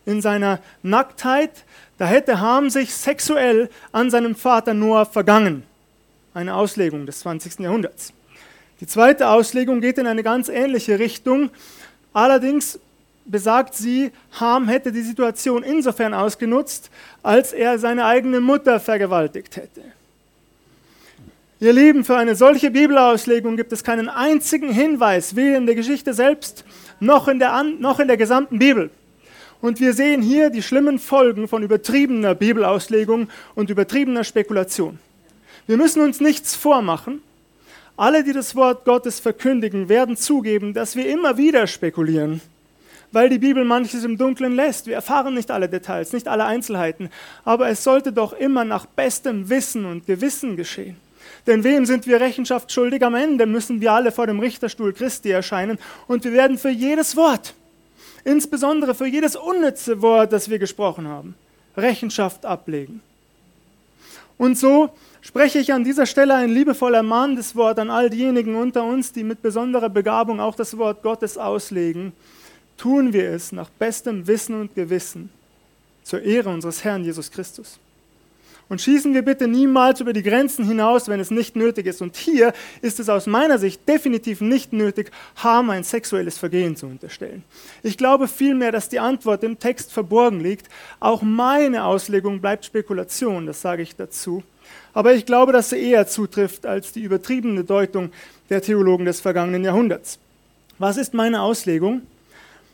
in 0.07 0.23
seiner 0.23 0.61
Nacktheit, 0.83 1.65
da 1.99 2.07
hätte 2.07 2.41
Ham 2.41 2.71
sich 2.71 2.95
sexuell 2.95 3.69
an 3.93 4.11
seinem 4.11 4.35
Vater 4.35 4.73
Noah 4.73 5.05
vergangen. 5.05 5.63
Eine 6.33 6.55
Auslegung 6.55 7.07
des 7.07 7.21
20. 7.21 7.59
Jahrhunderts. 7.61 8.13
Die 8.81 8.87
zweite 8.87 9.29
Auslegung 9.29 9.81
geht 9.81 9.99
in 9.99 10.07
eine 10.07 10.23
ganz 10.23 10.49
ähnliche 10.49 10.99
Richtung. 10.99 11.51
Allerdings 12.13 12.79
besagt 13.25 13.75
sie, 13.75 14.13
Ham 14.39 14.69
hätte 14.69 14.93
die 14.93 15.03
Situation 15.03 15.63
insofern 15.63 16.15
ausgenutzt, 16.15 16.91
als 17.23 17.53
er 17.53 17.79
seine 17.79 18.05
eigene 18.05 18.41
Mutter 18.41 18.79
vergewaltigt 18.79 19.57
hätte. 19.57 19.83
Ihr 21.59 21.73
Lieben, 21.73 22.05
für 22.05 22.17
eine 22.17 22.37
solche 22.37 22.71
Bibelauslegung 22.71 23.57
gibt 23.57 23.73
es 23.73 23.85
keinen 23.85 24.09
einzigen 24.09 24.73
Hinweis, 24.73 25.37
weder 25.37 25.59
in 25.59 25.67
der 25.67 25.75
Geschichte 25.75 26.15
selbst 26.15 26.65
noch 27.01 27.29
in 27.29 27.39
der, 27.39 27.63
noch 27.63 28.01
in 28.01 28.09
der 28.09 28.17
gesamten 28.17 28.59
Bibel. 28.59 28.91
Und 29.61 29.79
wir 29.79 29.93
sehen 29.93 30.23
hier 30.23 30.49
die 30.49 30.63
schlimmen 30.63 30.99
Folgen 30.99 31.49
von 31.49 31.63
übertriebener 31.63 32.35
Bibelauslegung 32.35 33.29
und 33.55 33.69
übertriebener 33.69 34.25
Spekulation. 34.25 34.99
Wir 35.67 35.77
müssen 35.77 36.03
uns 36.03 36.21
nichts 36.21 36.55
vormachen. 36.55 37.23
Alle, 37.97 38.25
die 38.25 38.33
das 38.33 38.57
Wort 38.57 38.85
Gottes 38.85 39.21
verkündigen, 39.21 39.89
werden 39.89 40.17
zugeben, 40.17 40.73
dass 40.73 40.97
wir 40.97 41.09
immer 41.09 41.37
wieder 41.37 41.67
spekulieren, 41.67 42.41
weil 43.13 43.29
die 43.29 43.39
Bibel 43.39 43.65
manches 43.65 44.05
im 44.05 44.17
Dunkeln 44.17 44.55
lässt. 44.55 44.87
Wir 44.87 44.95
erfahren 44.95 45.35
nicht 45.35 45.51
alle 45.51 45.69
Details, 45.69 46.13
nicht 46.13 46.27
alle 46.27 46.45
Einzelheiten, 46.45 47.11
aber 47.45 47.69
es 47.69 47.85
sollte 47.85 48.13
doch 48.13 48.33
immer 48.33 48.65
nach 48.65 48.87
bestem 48.87 49.51
Wissen 49.51 49.85
und 49.85 50.07
Gewissen 50.07 50.57
geschehen. 50.57 50.97
Denn 51.47 51.65
wem 51.65 51.87
sind 51.87 52.07
wir 52.07 52.21
Rechenschaft 52.21 52.73
schuldig? 52.73 53.03
Am 53.03 53.15
Ende 53.15 53.47
müssen 53.47 53.81
wir 53.81 53.93
alle 53.93 54.13
vor 54.13 54.27
dem 54.27 54.41
Richterstuhl 54.41 54.93
Christi 54.93 55.31
erscheinen 55.31 55.79
und 56.07 56.25
wir 56.25 56.33
werden 56.33 56.59
für 56.59 56.71
jedes 56.71 57.17
Wort, 57.17 57.55
insbesondere 58.25 58.95
für 58.95 59.07
jedes 59.07 59.37
unnütze 59.37 60.03
Wort, 60.03 60.33
das 60.33 60.49
wir 60.49 60.59
gesprochen 60.59 61.07
haben, 61.09 61.35
Rechenschaft 61.77 62.47
ablegen. 62.47 63.03
Und 64.39 64.57
so 64.57 64.91
spreche 65.21 65.59
ich 65.59 65.73
an 65.73 65.85
dieser 65.85 66.07
Stelle 66.07 66.35
ein 66.35 66.51
liebevoller 66.51 67.03
mahnendes 67.03 67.57
Wort 67.57 67.79
an 67.79 67.91
all 67.91 68.11
diejenigen 68.11 68.57
unter 68.57 68.85
uns, 68.85 69.13
die 69.13 69.25
mit 69.25 69.43
besonderer 69.43 69.89
Begabung 69.89 70.41
auch 70.41 70.55
das 70.55 70.77
Wort 70.79 71.03
Gottes 71.03 71.39
auslegen. 71.39 72.13
Tun 72.77 73.13
wir 73.13 73.31
es 73.31 73.53
nach 73.53 73.69
bestem 73.71 74.27
Wissen 74.27 74.61
und 74.61 74.75
Gewissen 74.75 75.31
zur 76.03 76.23
Ehre 76.23 76.49
unseres 76.49 76.83
Herrn 76.83 77.05
Jesus 77.05 77.31
Christus. 77.31 77.79
Und 78.71 78.81
schießen 78.81 79.13
wir 79.15 79.23
bitte 79.23 79.49
niemals 79.49 80.01
über 80.01 80.13
die 80.13 80.23
Grenzen 80.23 80.65
hinaus, 80.65 81.09
wenn 81.09 81.19
es 81.19 81.33
nicht 81.33 81.57
nötig 81.57 81.87
ist. 81.87 82.03
Und 82.03 82.17
hier 82.17 82.53
ist 82.83 83.01
es 83.01 83.09
aus 83.09 83.27
meiner 83.27 83.59
Sicht 83.59 83.87
definitiv 83.89 84.41
nicht 84.41 84.73
nötig, 84.73 85.11
Ham 85.43 85.71
ein 85.71 85.83
sexuelles 85.83 86.39
Vergehen 86.39 86.77
zu 86.77 86.87
unterstellen. 86.87 87.43
Ich 87.83 87.99
glaube 87.99 88.29
vielmehr, 88.29 88.71
dass 88.71 88.89
die 88.89 89.01
Antwort 89.01 89.43
im 89.43 89.59
Text 89.59 89.93
verborgen 89.93 90.39
liegt. 90.39 90.69
Auch 91.01 91.21
meine 91.21 91.83
Auslegung 91.85 92.41
bleibt 92.41 92.65
Spekulation, 92.65 93.47
das 93.47 93.61
sage 93.61 93.83
ich 93.83 93.97
dazu. 93.97 94.45
Aber 94.93 95.15
ich 95.15 95.27
glaube, 95.27 95.53
dass 95.53 95.71
sie 95.71 95.79
eher 95.79 96.07
zutrifft 96.07 96.67
als 96.67 96.93
die 96.93 97.03
übertriebene 97.03 97.65
Deutung 97.65 98.11
der 98.49 98.63
Theologen 98.63 99.05
des 99.05 99.21
vergangenen 99.21 99.65
Jahrhunderts. 99.65 100.19
Was 100.79 100.97
ist 100.97 101.15
meine 101.15 101.43
Auslegung? 101.43 102.03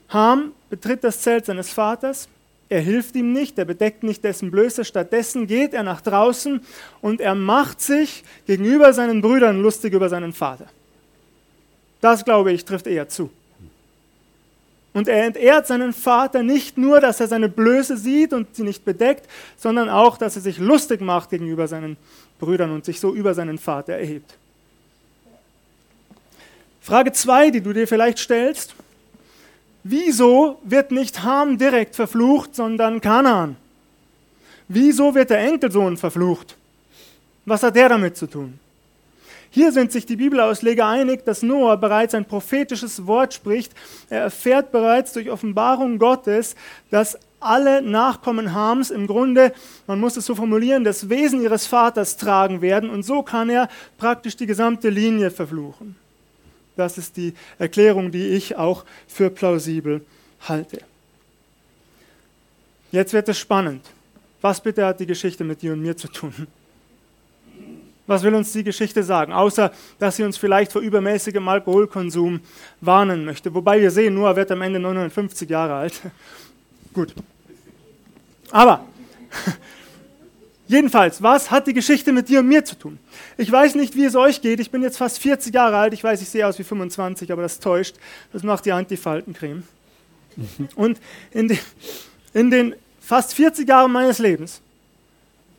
Ham 0.09 0.53
betritt 0.71 1.05
das 1.05 1.21
Zelt 1.21 1.47
seines 1.47 1.71
Vaters, 1.71 2.29
er 2.69 2.81
hilft 2.81 3.15
ihm 3.15 3.33
nicht, 3.33 3.59
er 3.59 3.65
bedeckt 3.65 4.03
nicht 4.03 4.25
dessen 4.25 4.51
Blöße, 4.51 4.85
stattdessen 4.85 5.47
geht 5.47 5.73
er 5.73 5.85
nach 5.85 6.01
draußen 6.01 6.61
und 7.01 7.21
er 7.21 7.35
macht 7.35 7.81
sich 7.81 8.25
gegenüber 8.47 8.93
seinen 8.93 9.21
Brüdern 9.21 9.63
lustig 9.63 9.93
über 9.93 10.09
seinen 10.09 10.33
Vater. 10.33 10.67
Das, 12.01 12.25
glaube 12.25 12.53
ich, 12.53 12.65
trifft 12.65 12.87
eher 12.87 13.09
zu. 13.09 13.31
Und 14.97 15.09
er 15.09 15.27
entehrt 15.27 15.67
seinen 15.67 15.93
Vater 15.93 16.43
nicht 16.43 16.79
nur, 16.79 17.01
dass 17.01 17.21
er 17.21 17.29
seine 17.29 17.51
Blöße 17.51 17.99
sieht 17.99 18.33
und 18.33 18.57
sie 18.57 18.63
nicht 18.63 18.83
bedeckt, 18.83 19.29
sondern 19.59 19.91
auch, 19.91 20.17
dass 20.17 20.37
er 20.37 20.41
sich 20.41 20.57
lustig 20.57 21.03
macht 21.03 21.29
gegenüber 21.29 21.69
seinen 21.69 21.99
Brüdern 22.39 22.71
und 22.71 22.87
sich 22.87 22.99
so 22.99 23.15
über 23.15 23.35
seinen 23.35 23.59
Vater 23.59 23.93
erhebt. 23.93 24.39
Frage 26.81 27.13
2, 27.13 27.51
die 27.51 27.61
du 27.61 27.75
dir 27.75 27.87
vielleicht 27.87 28.19
stellst, 28.21 28.75
Wieso 29.83 30.61
wird 30.65 30.93
nicht 30.93 31.23
Ham 31.23 31.59
direkt 31.59 31.95
verflucht, 31.95 32.55
sondern 32.55 33.03
Kanaan? 33.03 33.57
Wieso 34.67 35.15
wird 35.15 35.29
der 35.29 35.41
Enkelsohn 35.41 35.99
verflucht? 35.99 36.57
Was 37.45 37.63
hat 37.63 37.77
der 37.77 37.91
damit 37.91 38.17
zu 38.17 38.27
tun? 38.27 38.59
Hier 39.57 39.73
sind 39.73 39.91
sich 39.91 40.05
die 40.05 40.17
Bibelausleger 40.17 40.87
einig, 40.87 41.25
dass 41.25 41.43
Noah 41.43 41.79
bereits 41.79 42.13
ein 42.13 42.27
prophetisches 42.27 43.07
Wort 43.07 43.33
spricht. 43.33 43.73
Er 44.11 44.21
erfährt 44.21 44.71
bereits 44.71 45.15
durch 45.15 45.31
Offenbarung 45.31 45.99
Gottes, 45.99 46.57
dass 46.91 47.19
alle 47.41 47.81
Nachkommen 47.81 48.53
Hams 48.53 48.91
im 48.91 49.07
Grunde, 49.07 49.55
man 49.87 49.99
muss 49.99 50.19
es 50.19 50.27
so 50.27 50.35
formulieren, 50.35 50.85
das 50.85 51.09
Wesen 51.09 51.41
ihres 51.41 51.67
Vaters 51.67 52.19
tragen 52.19 52.61
werden 52.61 52.91
und 52.91 53.03
so 53.03 53.23
kann 53.23 53.49
er 53.49 53.71
praktisch 53.97 54.37
die 54.37 54.45
gesamte 54.45 54.91
Linie 54.91 55.31
verfluchen. 55.31 55.97
Das 56.77 56.99
ist 56.99 57.17
die 57.17 57.33
Erklärung, 57.59 58.11
die 58.11 58.27
ich 58.27 58.57
auch 58.57 58.85
für 59.09 59.31
plausibel 59.31 60.05
halte. 60.47 60.81
Jetzt 62.93 63.15
wird 63.15 63.31
es 63.31 63.39
spannend. 63.39 63.87
Was 64.43 64.61
bitte 64.61 64.85
hat 64.85 65.01
die 65.01 65.07
Geschichte 65.07 65.45
mit 65.45 65.63
dir 65.63 65.73
und 65.73 65.81
mir 65.81 65.97
zu 65.97 66.09
tun? 66.09 66.47
Was 68.07 68.23
will 68.23 68.35
uns 68.35 68.53
die 68.53 68.63
Geschichte 68.63 69.03
sagen? 69.03 69.33
Außer, 69.33 69.73
dass 69.99 70.17
sie 70.17 70.23
uns 70.23 70.37
vielleicht 70.37 70.73
vor 70.73 70.81
übermäßigem 70.81 71.47
Alkoholkonsum 71.49 72.41
warnen 72.81 73.25
möchte. 73.25 73.53
Wobei 73.55 73.81
wir 73.81 73.91
sehen, 73.91 74.15
Noah 74.15 74.37
wird 74.37 74.51
am 74.53 74.63
Ende 74.63 74.79
950 74.79 75.51
Jahre 75.51 75.75
alt. 75.75 76.01
Gut. 76.95 77.13
Aber, 78.53 78.85
jedenfalls, 80.69 81.21
was 81.21 81.51
hat 81.51 81.67
die 81.67 81.75
Geschichte 81.75 82.13
mit 82.13 82.29
dir 82.29 82.41
und 82.41 82.49
mir 82.49 82.65
zu 82.65 82.77
tun? 82.77 82.99
Ich 83.37 83.51
weiß 83.51 83.75
nicht, 83.75 83.97
wie 83.97 84.05
es 84.05 84.15
euch 84.15 84.41
geht. 84.41 84.61
Ich 84.61 84.71
bin 84.71 84.83
jetzt 84.83 84.99
fast 84.99 85.19
40 85.19 85.53
Jahre 85.53 85.77
alt. 85.77 85.93
Ich 85.93 86.05
weiß, 86.05 86.23
ich 86.23 86.29
sehe 86.29 86.47
aus 86.47 86.59
wie 86.61 86.65
25, 86.65 87.33
aber 87.33 87.43
das 87.43 87.59
täuscht. 87.59 87.97
Das 88.33 88.45
macht 88.45 88.65
die 88.67 88.73
Antifaltencreme. 88.73 89.65
Und 90.77 91.01
in 91.33 91.49
den, 91.49 91.59
in 92.33 92.51
den 92.51 92.75
fast 93.01 93.35
40 93.35 93.69
Jahren 93.69 93.91
meines 93.91 94.21
Lebens 94.21 94.61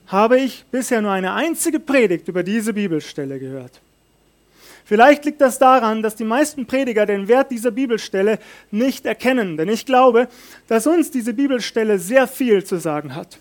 habe 0.07 0.39
ich 0.39 0.65
bisher 0.71 1.01
nur 1.01 1.11
eine 1.11 1.33
einzige 1.33 1.79
Predigt 1.79 2.27
über 2.27 2.43
diese 2.43 2.73
Bibelstelle 2.73 3.39
gehört. 3.39 3.81
Vielleicht 4.85 5.25
liegt 5.25 5.41
das 5.41 5.59
daran, 5.59 6.01
dass 6.01 6.15
die 6.15 6.23
meisten 6.23 6.65
Prediger 6.65 7.05
den 7.05 7.27
Wert 7.27 7.51
dieser 7.51 7.71
Bibelstelle 7.71 8.39
nicht 8.71 9.05
erkennen, 9.05 9.57
denn 9.57 9.67
ich 9.67 9.85
glaube, 9.85 10.29
dass 10.69 10.87
uns 10.87 11.11
diese 11.11 11.33
Bibelstelle 11.33 11.99
sehr 11.99 12.25
viel 12.25 12.63
zu 12.63 12.77
sagen 12.77 13.13
hat. 13.13 13.37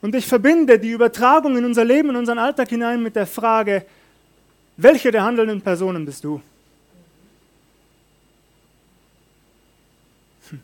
Und 0.00 0.14
ich 0.14 0.26
verbinde 0.26 0.78
die 0.78 0.90
Übertragung 0.90 1.58
in 1.58 1.66
unser 1.66 1.84
Leben, 1.84 2.10
in 2.10 2.16
unseren 2.16 2.38
Alltag 2.38 2.70
hinein 2.70 3.02
mit 3.02 3.14
der 3.14 3.26
Frage, 3.26 3.84
welche 4.78 5.10
der 5.10 5.22
handelnden 5.22 5.60
Personen 5.60 6.06
bist 6.06 6.24
du? 6.24 6.40
Hm. 10.48 10.60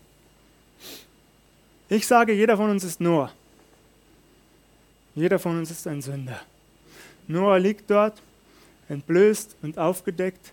Ich 1.90 2.06
sage, 2.06 2.32
jeder 2.32 2.56
von 2.56 2.70
uns 2.70 2.84
ist 2.84 3.02
Noah. 3.02 3.32
Jeder 5.14 5.38
von 5.38 5.58
uns 5.58 5.70
ist 5.70 5.86
ein 5.86 6.02
Sünder. 6.02 6.40
Noah 7.26 7.58
liegt 7.58 7.90
dort, 7.90 8.20
entblößt 8.88 9.56
und 9.62 9.78
aufgedeckt, 9.78 10.52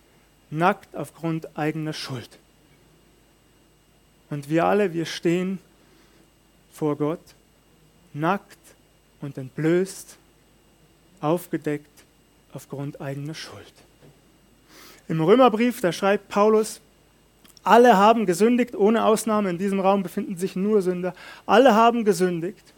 nackt 0.50 0.96
aufgrund 0.96 1.58
eigener 1.58 1.94
Schuld. 1.94 2.30
Und 4.30 4.50
wir 4.50 4.66
alle, 4.66 4.94
wir 4.94 5.06
stehen 5.06 5.60
vor 6.72 6.96
Gott, 6.98 7.22
nackt 8.14 8.58
und 9.22 9.38
entblößt, 9.38 10.18
aufgedeckt 11.22 12.04
aufgrund 12.54 13.02
eigener 13.02 13.34
Schuld. 13.34 13.74
Im 15.08 15.22
Römerbrief, 15.22 15.82
da 15.82 15.92
schreibt 15.92 16.30
Paulus, 16.30 16.82
alle 17.64 17.98
haben 17.98 18.26
gesündigt, 18.26 18.76
ohne 18.76 19.06
Ausnahme, 19.06 19.50
in 19.50 19.58
diesem 19.58 19.80
Raum 19.80 20.04
befinden 20.04 20.38
sich 20.38 20.56
nur 20.56 20.82
Sünder, 20.82 21.14
alle 21.46 21.76
haben 21.76 22.06
gesündigt 22.06 22.74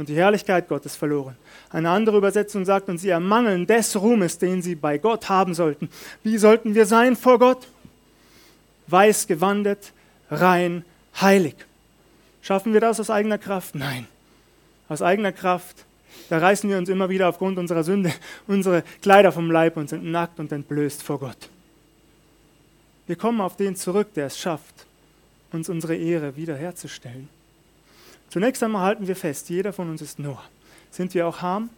und 0.00 0.08
die 0.08 0.16
Herrlichkeit 0.16 0.66
Gottes 0.66 0.96
verloren. 0.96 1.36
Eine 1.68 1.90
andere 1.90 2.16
Übersetzung 2.16 2.64
sagt, 2.64 2.88
und 2.88 2.96
sie 2.96 3.10
ermangeln 3.10 3.66
des 3.66 4.00
Ruhmes, 4.00 4.38
den 4.38 4.62
sie 4.62 4.74
bei 4.74 4.96
Gott 4.96 5.28
haben 5.28 5.52
sollten. 5.52 5.90
Wie 6.22 6.38
sollten 6.38 6.74
wir 6.74 6.86
sein 6.86 7.16
vor 7.16 7.38
Gott? 7.38 7.68
Weiß 8.86 9.26
gewandet, 9.26 9.92
rein, 10.30 10.86
heilig. 11.20 11.54
Schaffen 12.40 12.72
wir 12.72 12.80
das 12.80 12.98
aus 12.98 13.10
eigener 13.10 13.36
Kraft? 13.36 13.74
Nein. 13.74 14.06
Aus 14.88 15.02
eigener 15.02 15.32
Kraft, 15.32 15.84
da 16.30 16.38
reißen 16.38 16.68
wir 16.70 16.78
uns 16.78 16.88
immer 16.88 17.10
wieder 17.10 17.28
aufgrund 17.28 17.58
unserer 17.58 17.84
Sünde 17.84 18.10
unsere 18.46 18.82
Kleider 19.02 19.32
vom 19.32 19.50
Leib 19.50 19.76
und 19.76 19.90
sind 19.90 20.04
nackt 20.04 20.40
und 20.40 20.50
entblößt 20.50 21.02
vor 21.02 21.20
Gott. 21.20 21.50
Wir 23.06 23.16
kommen 23.16 23.42
auf 23.42 23.56
den 23.56 23.76
zurück, 23.76 24.14
der 24.14 24.26
es 24.26 24.38
schafft, 24.38 24.86
uns 25.52 25.68
unsere 25.68 25.94
Ehre 25.94 26.36
wiederherzustellen. 26.36 27.28
Zunächst 28.30 28.62
einmal 28.62 28.82
halten 28.82 29.08
wir 29.08 29.16
fest, 29.16 29.50
jeder 29.50 29.72
von 29.72 29.90
uns 29.90 30.00
ist 30.00 30.18
Noah. 30.20 30.42
Sind 30.90 31.12
wir 31.14 31.26
auch 31.26 31.42
Ham? 31.42 31.68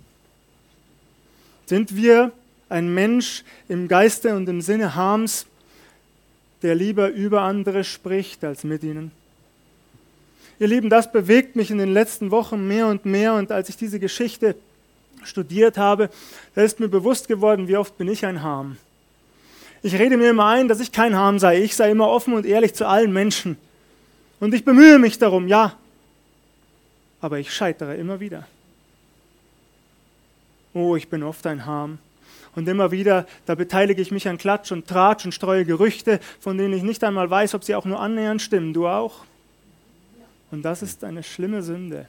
Sind 1.67 1.97
wir 1.97 2.33
ein 2.69 2.93
Mensch 2.93 3.43
im 3.69 3.89
Geiste 3.89 4.37
und 4.37 4.49
im 4.49 4.61
Sinne 4.61 4.95
Hams, 4.95 5.47
der 6.61 6.75
lieber 6.75 7.09
über 7.09 7.43
andere 7.43 7.85
spricht 7.85 8.45
als 8.45 8.65
mit 8.65 8.83
ihnen? 8.83 9.13
Ihr 10.59 10.69
Lieben, 10.69 10.91
das 10.91 11.11
bewegt 11.11 11.57
mich 11.57 11.71
in 11.71 11.79
den 11.79 11.93
letzten 11.93 12.31
Wochen 12.31 12.69
mehr 12.69 12.87
und 12.87 13.07
mehr 13.07 13.35
und 13.35 13.51
als 13.51 13.69
ich 13.71 13.77
diese 13.77 13.99
Geschichte 13.99 14.55
studiert 15.25 15.79
habe, 15.79 16.11
da 16.55 16.63
ist 16.63 16.81
mir 16.81 16.89
bewusst 16.89 17.29
geworden, 17.29 17.67
wie 17.67 17.77
oft 17.77 17.97
bin 17.97 18.09
ich 18.09 18.27
ein 18.27 18.43
Ham. 18.43 18.77
Ich 19.83 19.95
rede 19.95 20.17
mir 20.17 20.31
immer 20.31 20.47
ein, 20.47 20.69
dass 20.69 20.81
ich 20.81 20.93
kein 20.93 21.17
Ham 21.17 21.39
sei. 21.39 21.63
Ich 21.63 21.75
sei 21.75 21.91
immer 21.91 22.09
offen 22.09 22.35
und 22.35 22.47
ehrlich 22.47 22.75
zu 22.75 22.87
allen 22.87 23.13
Menschen. 23.13 23.57
Und 24.39 24.55
ich 24.55 24.65
bemühe 24.65 24.99
mich 24.99 25.19
darum, 25.19 25.49
ja, 25.49 25.77
aber 27.23 27.39
ich 27.39 27.55
scheitere 27.55 27.95
immer 27.95 28.21
wieder. 28.21 28.47
Oh, 30.75 30.97
ich 30.97 31.09
bin 31.09 31.23
oft 31.23 31.47
ein 31.47 31.65
Harm. 31.65 31.99
Und 32.55 32.69
immer 32.69 32.91
wieder, 32.91 33.27
da 33.47 33.55
beteilige 33.55 34.03
ich 34.03 34.11
mich 34.11 34.29
an 34.29 34.37
Klatsch 34.37 34.73
und 34.73 34.87
Tratsch 34.87 35.25
und 35.25 35.33
streue 35.33 35.65
Gerüchte, 35.65 36.21
von 36.41 36.59
denen 36.59 36.75
ich 36.75 36.83
nicht 36.83 37.03
einmal 37.03 37.31
weiß, 37.31 37.55
ob 37.55 37.65
sie 37.65 37.75
auch 37.75 37.87
nur 37.87 38.01
annähernd 38.01 38.43
stimmen. 38.43 38.75
Du 38.75 38.89
auch? 38.89 39.25
Und 40.51 40.63
das 40.63 40.83
ist 40.83 41.05
eine 41.05 41.23
schlimme 41.23 41.63
Sünde. 41.63 42.07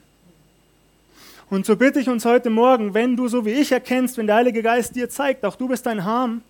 Und 1.48 1.64
so 1.64 1.76
bitte 1.76 2.00
ich 2.00 2.08
uns 2.08 2.24
heute 2.24 2.50
Morgen, 2.50 2.92
wenn 2.92 3.16
du 3.16 3.28
so 3.28 3.46
wie 3.46 3.52
ich 3.52 3.70
erkennst, 3.70 4.18
wenn 4.18 4.26
der 4.26 4.36
Heilige 4.36 4.62
Geist 4.62 4.96
dir 4.96 5.08
zeigt, 5.08 5.44
auch 5.44 5.56
du 5.56 5.68
bist 5.68 5.86
ein 5.86 6.04
Harm, 6.04 6.42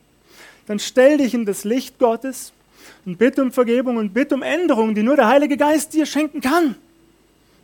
dann 0.67 0.79
stell 0.79 1.19
dich 1.19 1.35
in 1.35 1.45
das 1.45 1.65
Licht 1.65 1.99
Gottes 1.99 2.53
und 3.05 3.19
bitte 3.19 3.43
um 3.43 3.53
Vergebung 3.53 3.99
und 3.99 4.15
bitte 4.15 4.35
um 4.35 4.43
Änderung, 4.43 4.95
die 4.95 5.03
nur 5.03 5.17
der 5.17 5.29
Heilige 5.29 5.57
Geist 5.57 5.93
dir 5.93 6.07
schenken 6.07 6.41
kann 6.41 6.77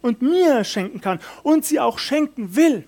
und 0.02 0.22
mir 0.22 0.64
schenken 0.64 1.00
kann 1.00 1.20
und 1.42 1.64
sie 1.64 1.80
auch 1.80 1.98
schenken 1.98 2.56
will. 2.56 2.84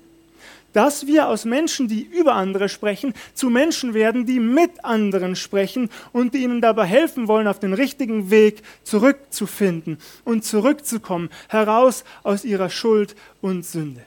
Dass 0.72 1.06
wir 1.06 1.28
aus 1.28 1.44
Menschen, 1.44 1.86
die 1.86 2.00
über 2.00 2.34
andere 2.34 2.70
sprechen, 2.70 3.12
zu 3.34 3.50
Menschen 3.50 3.92
werden, 3.92 4.24
die 4.24 4.40
mit 4.40 4.84
anderen 4.84 5.36
sprechen 5.36 5.90
und 6.12 6.32
die 6.32 6.44
ihnen 6.44 6.62
dabei 6.62 6.86
helfen 6.86 7.28
wollen, 7.28 7.46
auf 7.46 7.60
den 7.60 7.74
richtigen 7.74 8.30
Weg 8.30 8.62
zurückzufinden 8.82 9.98
und 10.24 10.44
zurückzukommen, 10.44 11.28
heraus 11.48 12.04
aus 12.22 12.44
ihrer 12.44 12.70
Schuld 12.70 13.14
und 13.42 13.66
Sünde. 13.66 14.06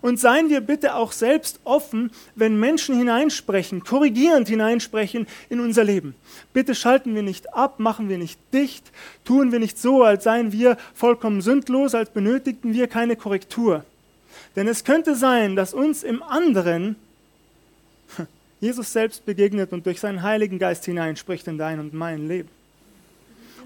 Und 0.00 0.18
seien 0.18 0.50
wir 0.50 0.60
bitte 0.60 0.94
auch 0.94 1.12
selbst 1.12 1.60
offen, 1.64 2.10
wenn 2.34 2.58
Menschen 2.58 2.96
hineinsprechen, 2.96 3.84
korrigierend 3.84 4.48
hineinsprechen 4.48 5.26
in 5.48 5.60
unser 5.60 5.84
Leben. 5.84 6.14
Bitte 6.52 6.74
schalten 6.74 7.14
wir 7.14 7.22
nicht 7.22 7.54
ab, 7.54 7.78
machen 7.78 8.08
wir 8.08 8.18
nicht 8.18 8.38
dicht, 8.52 8.90
tun 9.24 9.52
wir 9.52 9.58
nicht 9.58 9.78
so, 9.78 10.02
als 10.02 10.24
seien 10.24 10.52
wir 10.52 10.76
vollkommen 10.94 11.40
sündlos, 11.40 11.94
als 11.94 12.10
benötigten 12.10 12.74
wir 12.74 12.88
keine 12.88 13.16
Korrektur. 13.16 13.84
Denn 14.56 14.68
es 14.68 14.84
könnte 14.84 15.14
sein, 15.14 15.56
dass 15.56 15.74
uns 15.74 16.02
im 16.02 16.22
anderen 16.22 16.96
Jesus 18.60 18.92
selbst 18.92 19.24
begegnet 19.26 19.72
und 19.72 19.86
durch 19.86 20.00
seinen 20.00 20.22
Heiligen 20.22 20.58
Geist 20.58 20.84
hineinspricht 20.84 21.46
in 21.48 21.58
dein 21.58 21.80
und 21.80 21.94
mein 21.94 22.28
Leben. 22.28 22.48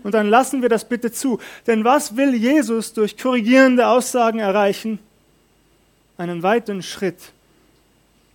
Und 0.02 0.14
dann 0.14 0.28
lassen 0.28 0.62
wir 0.62 0.68
das 0.68 0.88
bitte 0.88 1.10
zu. 1.10 1.40
Denn 1.66 1.84
was 1.84 2.16
will 2.16 2.34
Jesus 2.34 2.92
durch 2.92 3.16
korrigierende 3.16 3.88
Aussagen 3.88 4.38
erreichen? 4.38 4.98
Einen 6.18 6.42
weiten 6.42 6.82
Schritt 6.82 7.32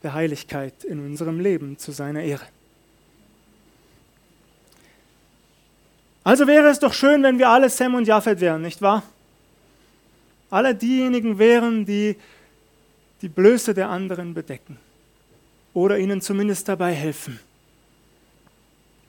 der 0.01 0.13
Heiligkeit 0.13 0.83
in 0.83 0.99
unserem 0.99 1.39
Leben 1.39 1.77
zu 1.77 1.91
seiner 1.91 2.23
Ehre. 2.23 2.45
Also 6.23 6.47
wäre 6.47 6.69
es 6.69 6.79
doch 6.79 6.93
schön, 6.93 7.21
wenn 7.21 7.37
wir 7.37 7.49
alle 7.49 7.69
Sam 7.69 7.95
und 7.95 8.07
Japhet 8.07 8.39
wären, 8.39 8.61
nicht 8.61 8.81
wahr? 8.81 9.03
Alle 10.49 10.73
diejenigen 10.73 11.37
wären, 11.37 11.85
die 11.85 12.15
die 13.21 13.29
Blöße 13.29 13.73
der 13.73 13.89
anderen 13.89 14.33
bedecken 14.33 14.77
oder 15.73 15.97
ihnen 15.97 16.21
zumindest 16.21 16.69
dabei 16.69 16.93
helfen, 16.93 17.39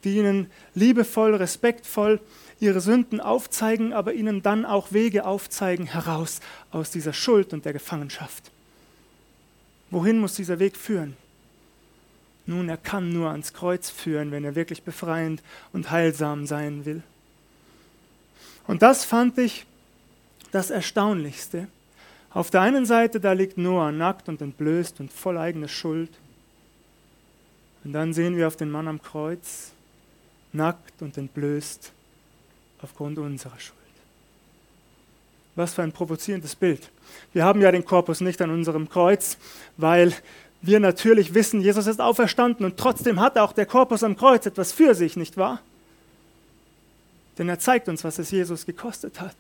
die 0.03 0.19
ihnen 0.19 0.51
liebevoll, 0.75 1.35
respektvoll 1.35 2.21
ihre 2.61 2.81
Sünden 2.81 3.21
aufzeigen, 3.21 3.93
aber 3.93 4.15
ihnen 4.15 4.43
dann 4.43 4.65
auch 4.65 4.93
Wege 4.93 5.25
aufzeigen 5.25 5.87
heraus 5.87 6.41
aus 6.71 6.91
dieser 6.91 7.13
Schuld 7.13 7.53
und 7.53 7.65
der 7.65 7.73
Gefangenschaft. 7.73 8.51
Wohin 9.91 10.19
muss 10.19 10.35
dieser 10.35 10.59
Weg 10.59 10.77
führen? 10.77 11.17
Nun, 12.47 12.69
er 12.69 12.77
kann 12.77 13.11
nur 13.11 13.31
ans 13.31 13.53
Kreuz 13.53 13.89
führen, 13.91 14.31
wenn 14.31 14.45
er 14.45 14.55
wirklich 14.55 14.83
befreiend 14.83 15.43
und 15.73 15.91
heilsam 15.91 16.47
sein 16.47 16.85
will. 16.85 17.03
Und 18.67 18.83
das 18.83 19.05
fand 19.05 19.39
ich 19.39 19.67
das 20.51 20.71
Erstaunlichste. 20.71 21.69
Auf 22.31 22.51
der 22.51 22.63
einen 22.63 22.87
Seite, 22.87 23.21
da 23.21 23.33
liegt 23.33 23.57
Noah 23.57 23.93
nackt 23.93 24.29
und 24.29 24.43
entblößt 24.43 25.01
und 25.01 25.13
voll 25.13 25.39
eigener 25.39 25.69
Schuld. 25.69 26.11
Und 27.85 27.93
dann 27.93 28.13
sehen 28.13 28.37
wir 28.37 28.49
auf 28.49 28.57
den 28.57 28.71
Mann 28.71 28.89
am 28.89 29.01
Kreuz, 29.01 29.73
nackt 30.53 31.01
und 31.01 31.17
entblößt 31.17 31.93
aufgrund 32.83 33.19
unserer 33.19 33.59
Schuld. 33.59 33.84
Was 35.57 35.75
für 35.75 35.83
ein 35.83 35.93
provozierendes 35.93 36.57
Bild. 36.57 36.91
Wir 37.33 37.45
haben 37.45 37.61
ja 37.61 37.71
den 37.71 37.85
Korpus 37.85 38.21
nicht 38.21 38.43
an 38.43 38.51
unserem 38.51 38.89
Kreuz, 38.89 39.39
weil 39.77 40.13
wir 40.63 40.81
natürlich 40.81 41.35
wissen, 41.35 41.61
Jesus 41.61 41.87
ist 41.87 42.01
auferstanden 42.01 42.65
und 42.65 42.77
trotzdem 42.77 43.21
hat 43.21 43.39
auch 43.39 43.53
der 43.53 43.67
Korpus 43.67 44.03
am 44.03 44.17
Kreuz 44.17 44.47
etwas 44.47 44.73
für 44.73 44.95
sich, 44.95 45.17
nicht 45.17 45.37
wahr? 45.37 45.61
Denn 47.39 47.49
er 47.49 47.59
zeigt 47.59 47.89
uns, 47.89 48.05
was 48.05 48.19
es 48.19 48.31
Jesus 48.31 48.65
gekostet 48.65 49.21
hat. 49.21 49.37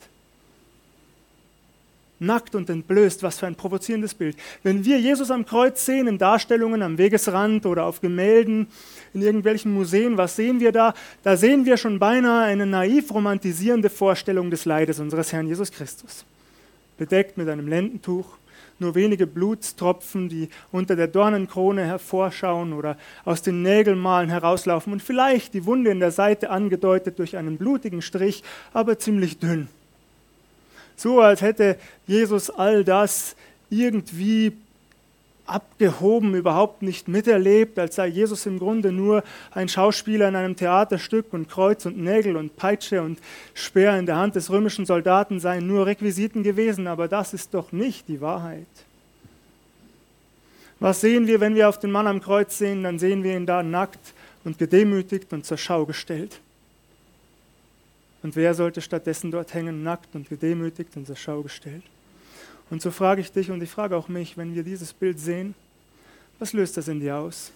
Nackt 2.18 2.54
und 2.54 2.70
entblößt. 2.70 3.22
Was 3.22 3.38
für 3.38 3.46
ein 3.46 3.54
provozierendes 3.54 4.14
Bild. 4.14 4.36
Wenn 4.62 4.84
wir 4.84 4.98
Jesus 4.98 5.30
am 5.30 5.44
Kreuz 5.46 5.84
sehen, 5.84 6.06
in 6.06 6.18
Darstellungen 6.18 6.82
am 6.82 6.98
Wegesrand 6.98 7.66
oder 7.66 7.84
auf 7.84 8.00
Gemälden, 8.00 8.68
in 9.12 9.22
irgendwelchen 9.22 9.72
Museen, 9.72 10.16
was 10.16 10.36
sehen 10.36 10.60
wir 10.60 10.72
da? 10.72 10.94
Da 11.22 11.36
sehen 11.36 11.64
wir 11.64 11.76
schon 11.76 11.98
beinahe 11.98 12.44
eine 12.44 12.66
naiv 12.66 13.12
romantisierende 13.12 13.90
Vorstellung 13.90 14.50
des 14.50 14.64
Leides 14.64 15.00
unseres 15.00 15.32
Herrn 15.32 15.46
Jesus 15.46 15.70
Christus. 15.70 16.24
Bedeckt 16.96 17.36
mit 17.36 17.48
einem 17.48 17.68
Lendentuch, 17.68 18.38
nur 18.78 18.94
wenige 18.94 19.26
Blutstropfen, 19.26 20.28
die 20.28 20.48
unter 20.72 20.96
der 20.96 21.06
Dornenkrone 21.08 21.84
hervorschauen 21.84 22.72
oder 22.72 22.96
aus 23.24 23.42
den 23.42 23.62
Nägelmalen 23.62 24.30
herauslaufen 24.30 24.92
und 24.92 25.02
vielleicht 25.02 25.54
die 25.54 25.64
Wunde 25.64 25.90
in 25.90 26.00
der 26.00 26.10
Seite 26.10 26.50
angedeutet 26.50 27.18
durch 27.18 27.36
einen 27.36 27.56
blutigen 27.56 28.02
Strich, 28.02 28.42
aber 28.72 28.98
ziemlich 28.98 29.38
dünn. 29.38 29.68
So 30.96 31.20
als 31.20 31.42
hätte 31.42 31.76
Jesus 32.06 32.50
all 32.50 32.84
das 32.84 33.36
irgendwie 33.70 34.52
abgehoben, 35.46 36.34
überhaupt 36.34 36.82
nicht 36.82 37.06
miterlebt, 37.08 37.78
als 37.78 37.96
sei 37.96 38.06
Jesus 38.06 38.46
im 38.46 38.58
Grunde 38.58 38.92
nur 38.92 39.22
ein 39.50 39.68
Schauspieler 39.68 40.28
in 40.28 40.36
einem 40.36 40.56
Theaterstück 40.56 41.32
und 41.32 41.50
Kreuz 41.50 41.84
und 41.84 41.98
Nägel 41.98 42.36
und 42.36 42.56
Peitsche 42.56 43.02
und 43.02 43.18
Speer 43.52 43.98
in 43.98 44.06
der 44.06 44.16
Hand 44.16 44.36
des 44.36 44.50
römischen 44.50 44.86
Soldaten 44.86 45.40
seien 45.40 45.66
nur 45.66 45.86
Requisiten 45.86 46.42
gewesen, 46.42 46.86
aber 46.86 47.08
das 47.08 47.34
ist 47.34 47.52
doch 47.52 47.72
nicht 47.72 48.08
die 48.08 48.20
Wahrheit. 48.20 48.66
Was 50.80 51.00
sehen 51.00 51.26
wir, 51.26 51.40
wenn 51.40 51.54
wir 51.54 51.68
auf 51.68 51.78
den 51.78 51.92
Mann 51.92 52.06
am 52.06 52.20
Kreuz 52.20 52.58
sehen? 52.58 52.82
Dann 52.82 52.98
sehen 52.98 53.22
wir 53.22 53.36
ihn 53.36 53.46
da 53.46 53.62
nackt 53.62 54.12
und 54.44 54.58
gedemütigt 54.58 55.32
und 55.32 55.44
zur 55.44 55.56
Schau 55.56 55.86
gestellt. 55.86 56.40
Und 58.24 58.36
wer 58.36 58.54
sollte 58.54 58.80
stattdessen 58.80 59.30
dort 59.30 59.52
hängen, 59.52 59.82
nackt 59.82 60.14
und 60.14 60.30
gedemütigt 60.30 60.96
und 60.96 61.06
zur 61.06 61.14
Schau 61.14 61.42
gestellt? 61.42 61.82
Und 62.70 62.80
so 62.80 62.90
frage 62.90 63.20
ich 63.20 63.30
dich 63.30 63.50
und 63.50 63.62
ich 63.62 63.68
frage 63.68 63.94
auch 63.98 64.08
mich, 64.08 64.38
wenn 64.38 64.54
wir 64.54 64.62
dieses 64.62 64.94
Bild 64.94 65.20
sehen, 65.20 65.54
was 66.38 66.54
löst 66.54 66.78
das 66.78 66.88
in 66.88 67.00
dir 67.00 67.18
aus? 67.18 67.52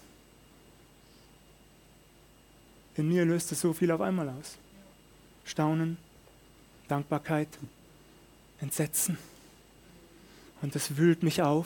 In 2.95 3.09
mir 3.09 3.25
löst 3.25 3.51
es 3.51 3.61
so 3.61 3.73
viel 3.73 3.89
auf 3.89 3.99
einmal 3.99 4.29
aus. 4.29 4.59
Staunen, 5.43 5.97
Dankbarkeit, 6.87 7.47
Entsetzen. 8.61 9.17
Und 10.61 10.75
es 10.75 10.97
wühlt 10.97 11.23
mich 11.23 11.41
auf, 11.41 11.65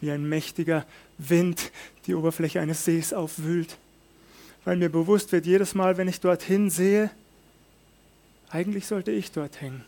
wie 0.00 0.10
ein 0.10 0.28
mächtiger 0.28 0.84
Wind 1.18 1.70
die 2.06 2.16
Oberfläche 2.16 2.60
eines 2.60 2.84
Sees 2.84 3.12
aufwühlt. 3.12 3.78
Weil 4.64 4.76
mir 4.76 4.88
bewusst 4.88 5.30
wird, 5.30 5.46
jedes 5.46 5.76
Mal, 5.76 5.98
wenn 5.98 6.08
ich 6.08 6.18
dorthin 6.18 6.68
sehe, 6.68 7.12
eigentlich 8.50 8.86
sollte 8.86 9.10
ich 9.10 9.30
dort 9.32 9.60
hängen. 9.60 9.84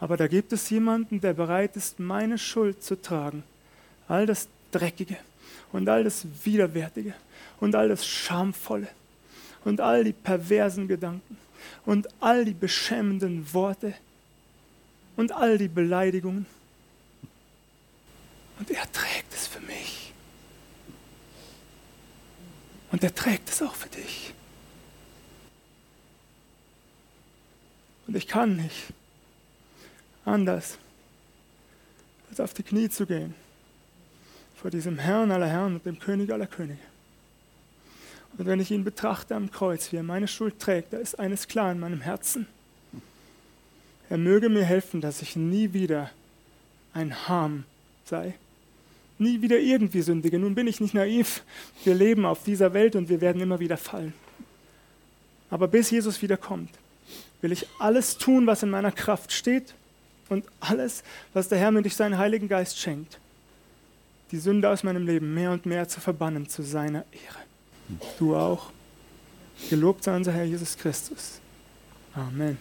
Aber 0.00 0.16
da 0.16 0.28
gibt 0.28 0.52
es 0.52 0.70
jemanden, 0.70 1.20
der 1.20 1.34
bereit 1.34 1.76
ist, 1.76 1.98
meine 1.98 2.38
Schuld 2.38 2.82
zu 2.82 3.00
tragen. 3.00 3.42
All 4.06 4.26
das 4.26 4.48
Dreckige 4.70 5.16
und 5.72 5.88
all 5.88 6.04
das 6.04 6.26
Widerwärtige 6.44 7.14
und 7.60 7.74
all 7.74 7.88
das 7.88 8.06
Schamvolle 8.06 8.88
und 9.64 9.80
all 9.80 10.04
die 10.04 10.12
perversen 10.12 10.88
Gedanken 10.88 11.36
und 11.84 12.08
all 12.20 12.44
die 12.44 12.54
beschämenden 12.54 13.52
Worte 13.52 13.94
und 15.16 15.32
all 15.32 15.58
die 15.58 15.68
Beleidigungen. 15.68 16.46
Und 18.58 18.70
er 18.70 18.90
trägt 18.92 19.34
es 19.34 19.46
für 19.46 19.60
mich. 19.60 20.12
Und 22.90 23.02
er 23.04 23.14
trägt 23.14 23.48
es 23.48 23.62
auch 23.62 23.74
für 23.74 23.88
dich. 23.88 24.32
Und 28.08 28.16
ich 28.16 28.26
kann 28.26 28.56
nicht 28.56 28.86
anders, 30.24 30.78
als 32.30 32.40
auf 32.40 32.54
die 32.54 32.64
Knie 32.64 32.88
zu 32.88 33.06
gehen 33.06 33.34
vor 34.56 34.70
diesem 34.72 34.98
Herrn 34.98 35.30
aller 35.30 35.46
Herren 35.46 35.76
und 35.76 35.86
dem 35.86 36.00
König 36.00 36.32
aller 36.32 36.48
Könige. 36.48 36.80
Und 38.36 38.46
wenn 38.46 38.60
ich 38.60 38.70
ihn 38.70 38.82
betrachte 38.82 39.36
am 39.36 39.50
Kreuz, 39.50 39.92
wie 39.92 39.96
er 39.96 40.02
meine 40.02 40.26
Schuld 40.26 40.58
trägt, 40.58 40.92
da 40.92 40.96
ist 40.96 41.18
eines 41.18 41.46
klar 41.46 41.70
in 41.70 41.78
meinem 41.78 42.00
Herzen. 42.00 42.46
Er 44.10 44.18
möge 44.18 44.48
mir 44.48 44.64
helfen, 44.64 45.00
dass 45.00 45.22
ich 45.22 45.36
nie 45.36 45.72
wieder 45.72 46.10
ein 46.92 47.28
Harm 47.28 47.64
sei. 48.04 48.34
Nie 49.18 49.42
wieder 49.42 49.58
irgendwie 49.58 50.02
sündige. 50.02 50.38
Nun 50.38 50.54
bin 50.54 50.66
ich 50.66 50.80
nicht 50.80 50.94
naiv. 50.94 51.42
Wir 51.84 51.94
leben 51.94 52.24
auf 52.24 52.42
dieser 52.42 52.72
Welt 52.72 52.96
und 52.96 53.08
wir 53.08 53.20
werden 53.20 53.42
immer 53.42 53.60
wieder 53.60 53.76
fallen. 53.76 54.14
Aber 55.50 55.68
bis 55.68 55.90
Jesus 55.90 56.20
wiederkommt, 56.22 56.70
will 57.40 57.52
ich 57.52 57.66
alles 57.78 58.18
tun, 58.18 58.46
was 58.46 58.62
in 58.62 58.70
meiner 58.70 58.92
Kraft 58.92 59.32
steht 59.32 59.74
und 60.28 60.44
alles, 60.60 61.02
was 61.32 61.48
der 61.48 61.58
Herr 61.58 61.70
mir 61.70 61.82
durch 61.82 61.96
seinen 61.96 62.18
Heiligen 62.18 62.48
Geist 62.48 62.78
schenkt, 62.78 63.18
die 64.30 64.38
Sünde 64.38 64.68
aus 64.68 64.82
meinem 64.82 65.06
Leben 65.06 65.34
mehr 65.34 65.52
und 65.52 65.66
mehr 65.66 65.88
zu 65.88 66.00
verbannen 66.00 66.48
zu 66.48 66.62
seiner 66.62 67.04
Ehre. 67.12 68.00
Du 68.18 68.36
auch. 68.36 68.70
Gelobt 69.70 70.04
sei 70.04 70.14
unser 70.14 70.32
Herr 70.32 70.44
Jesus 70.44 70.76
Christus. 70.76 71.40
Amen. 72.14 72.58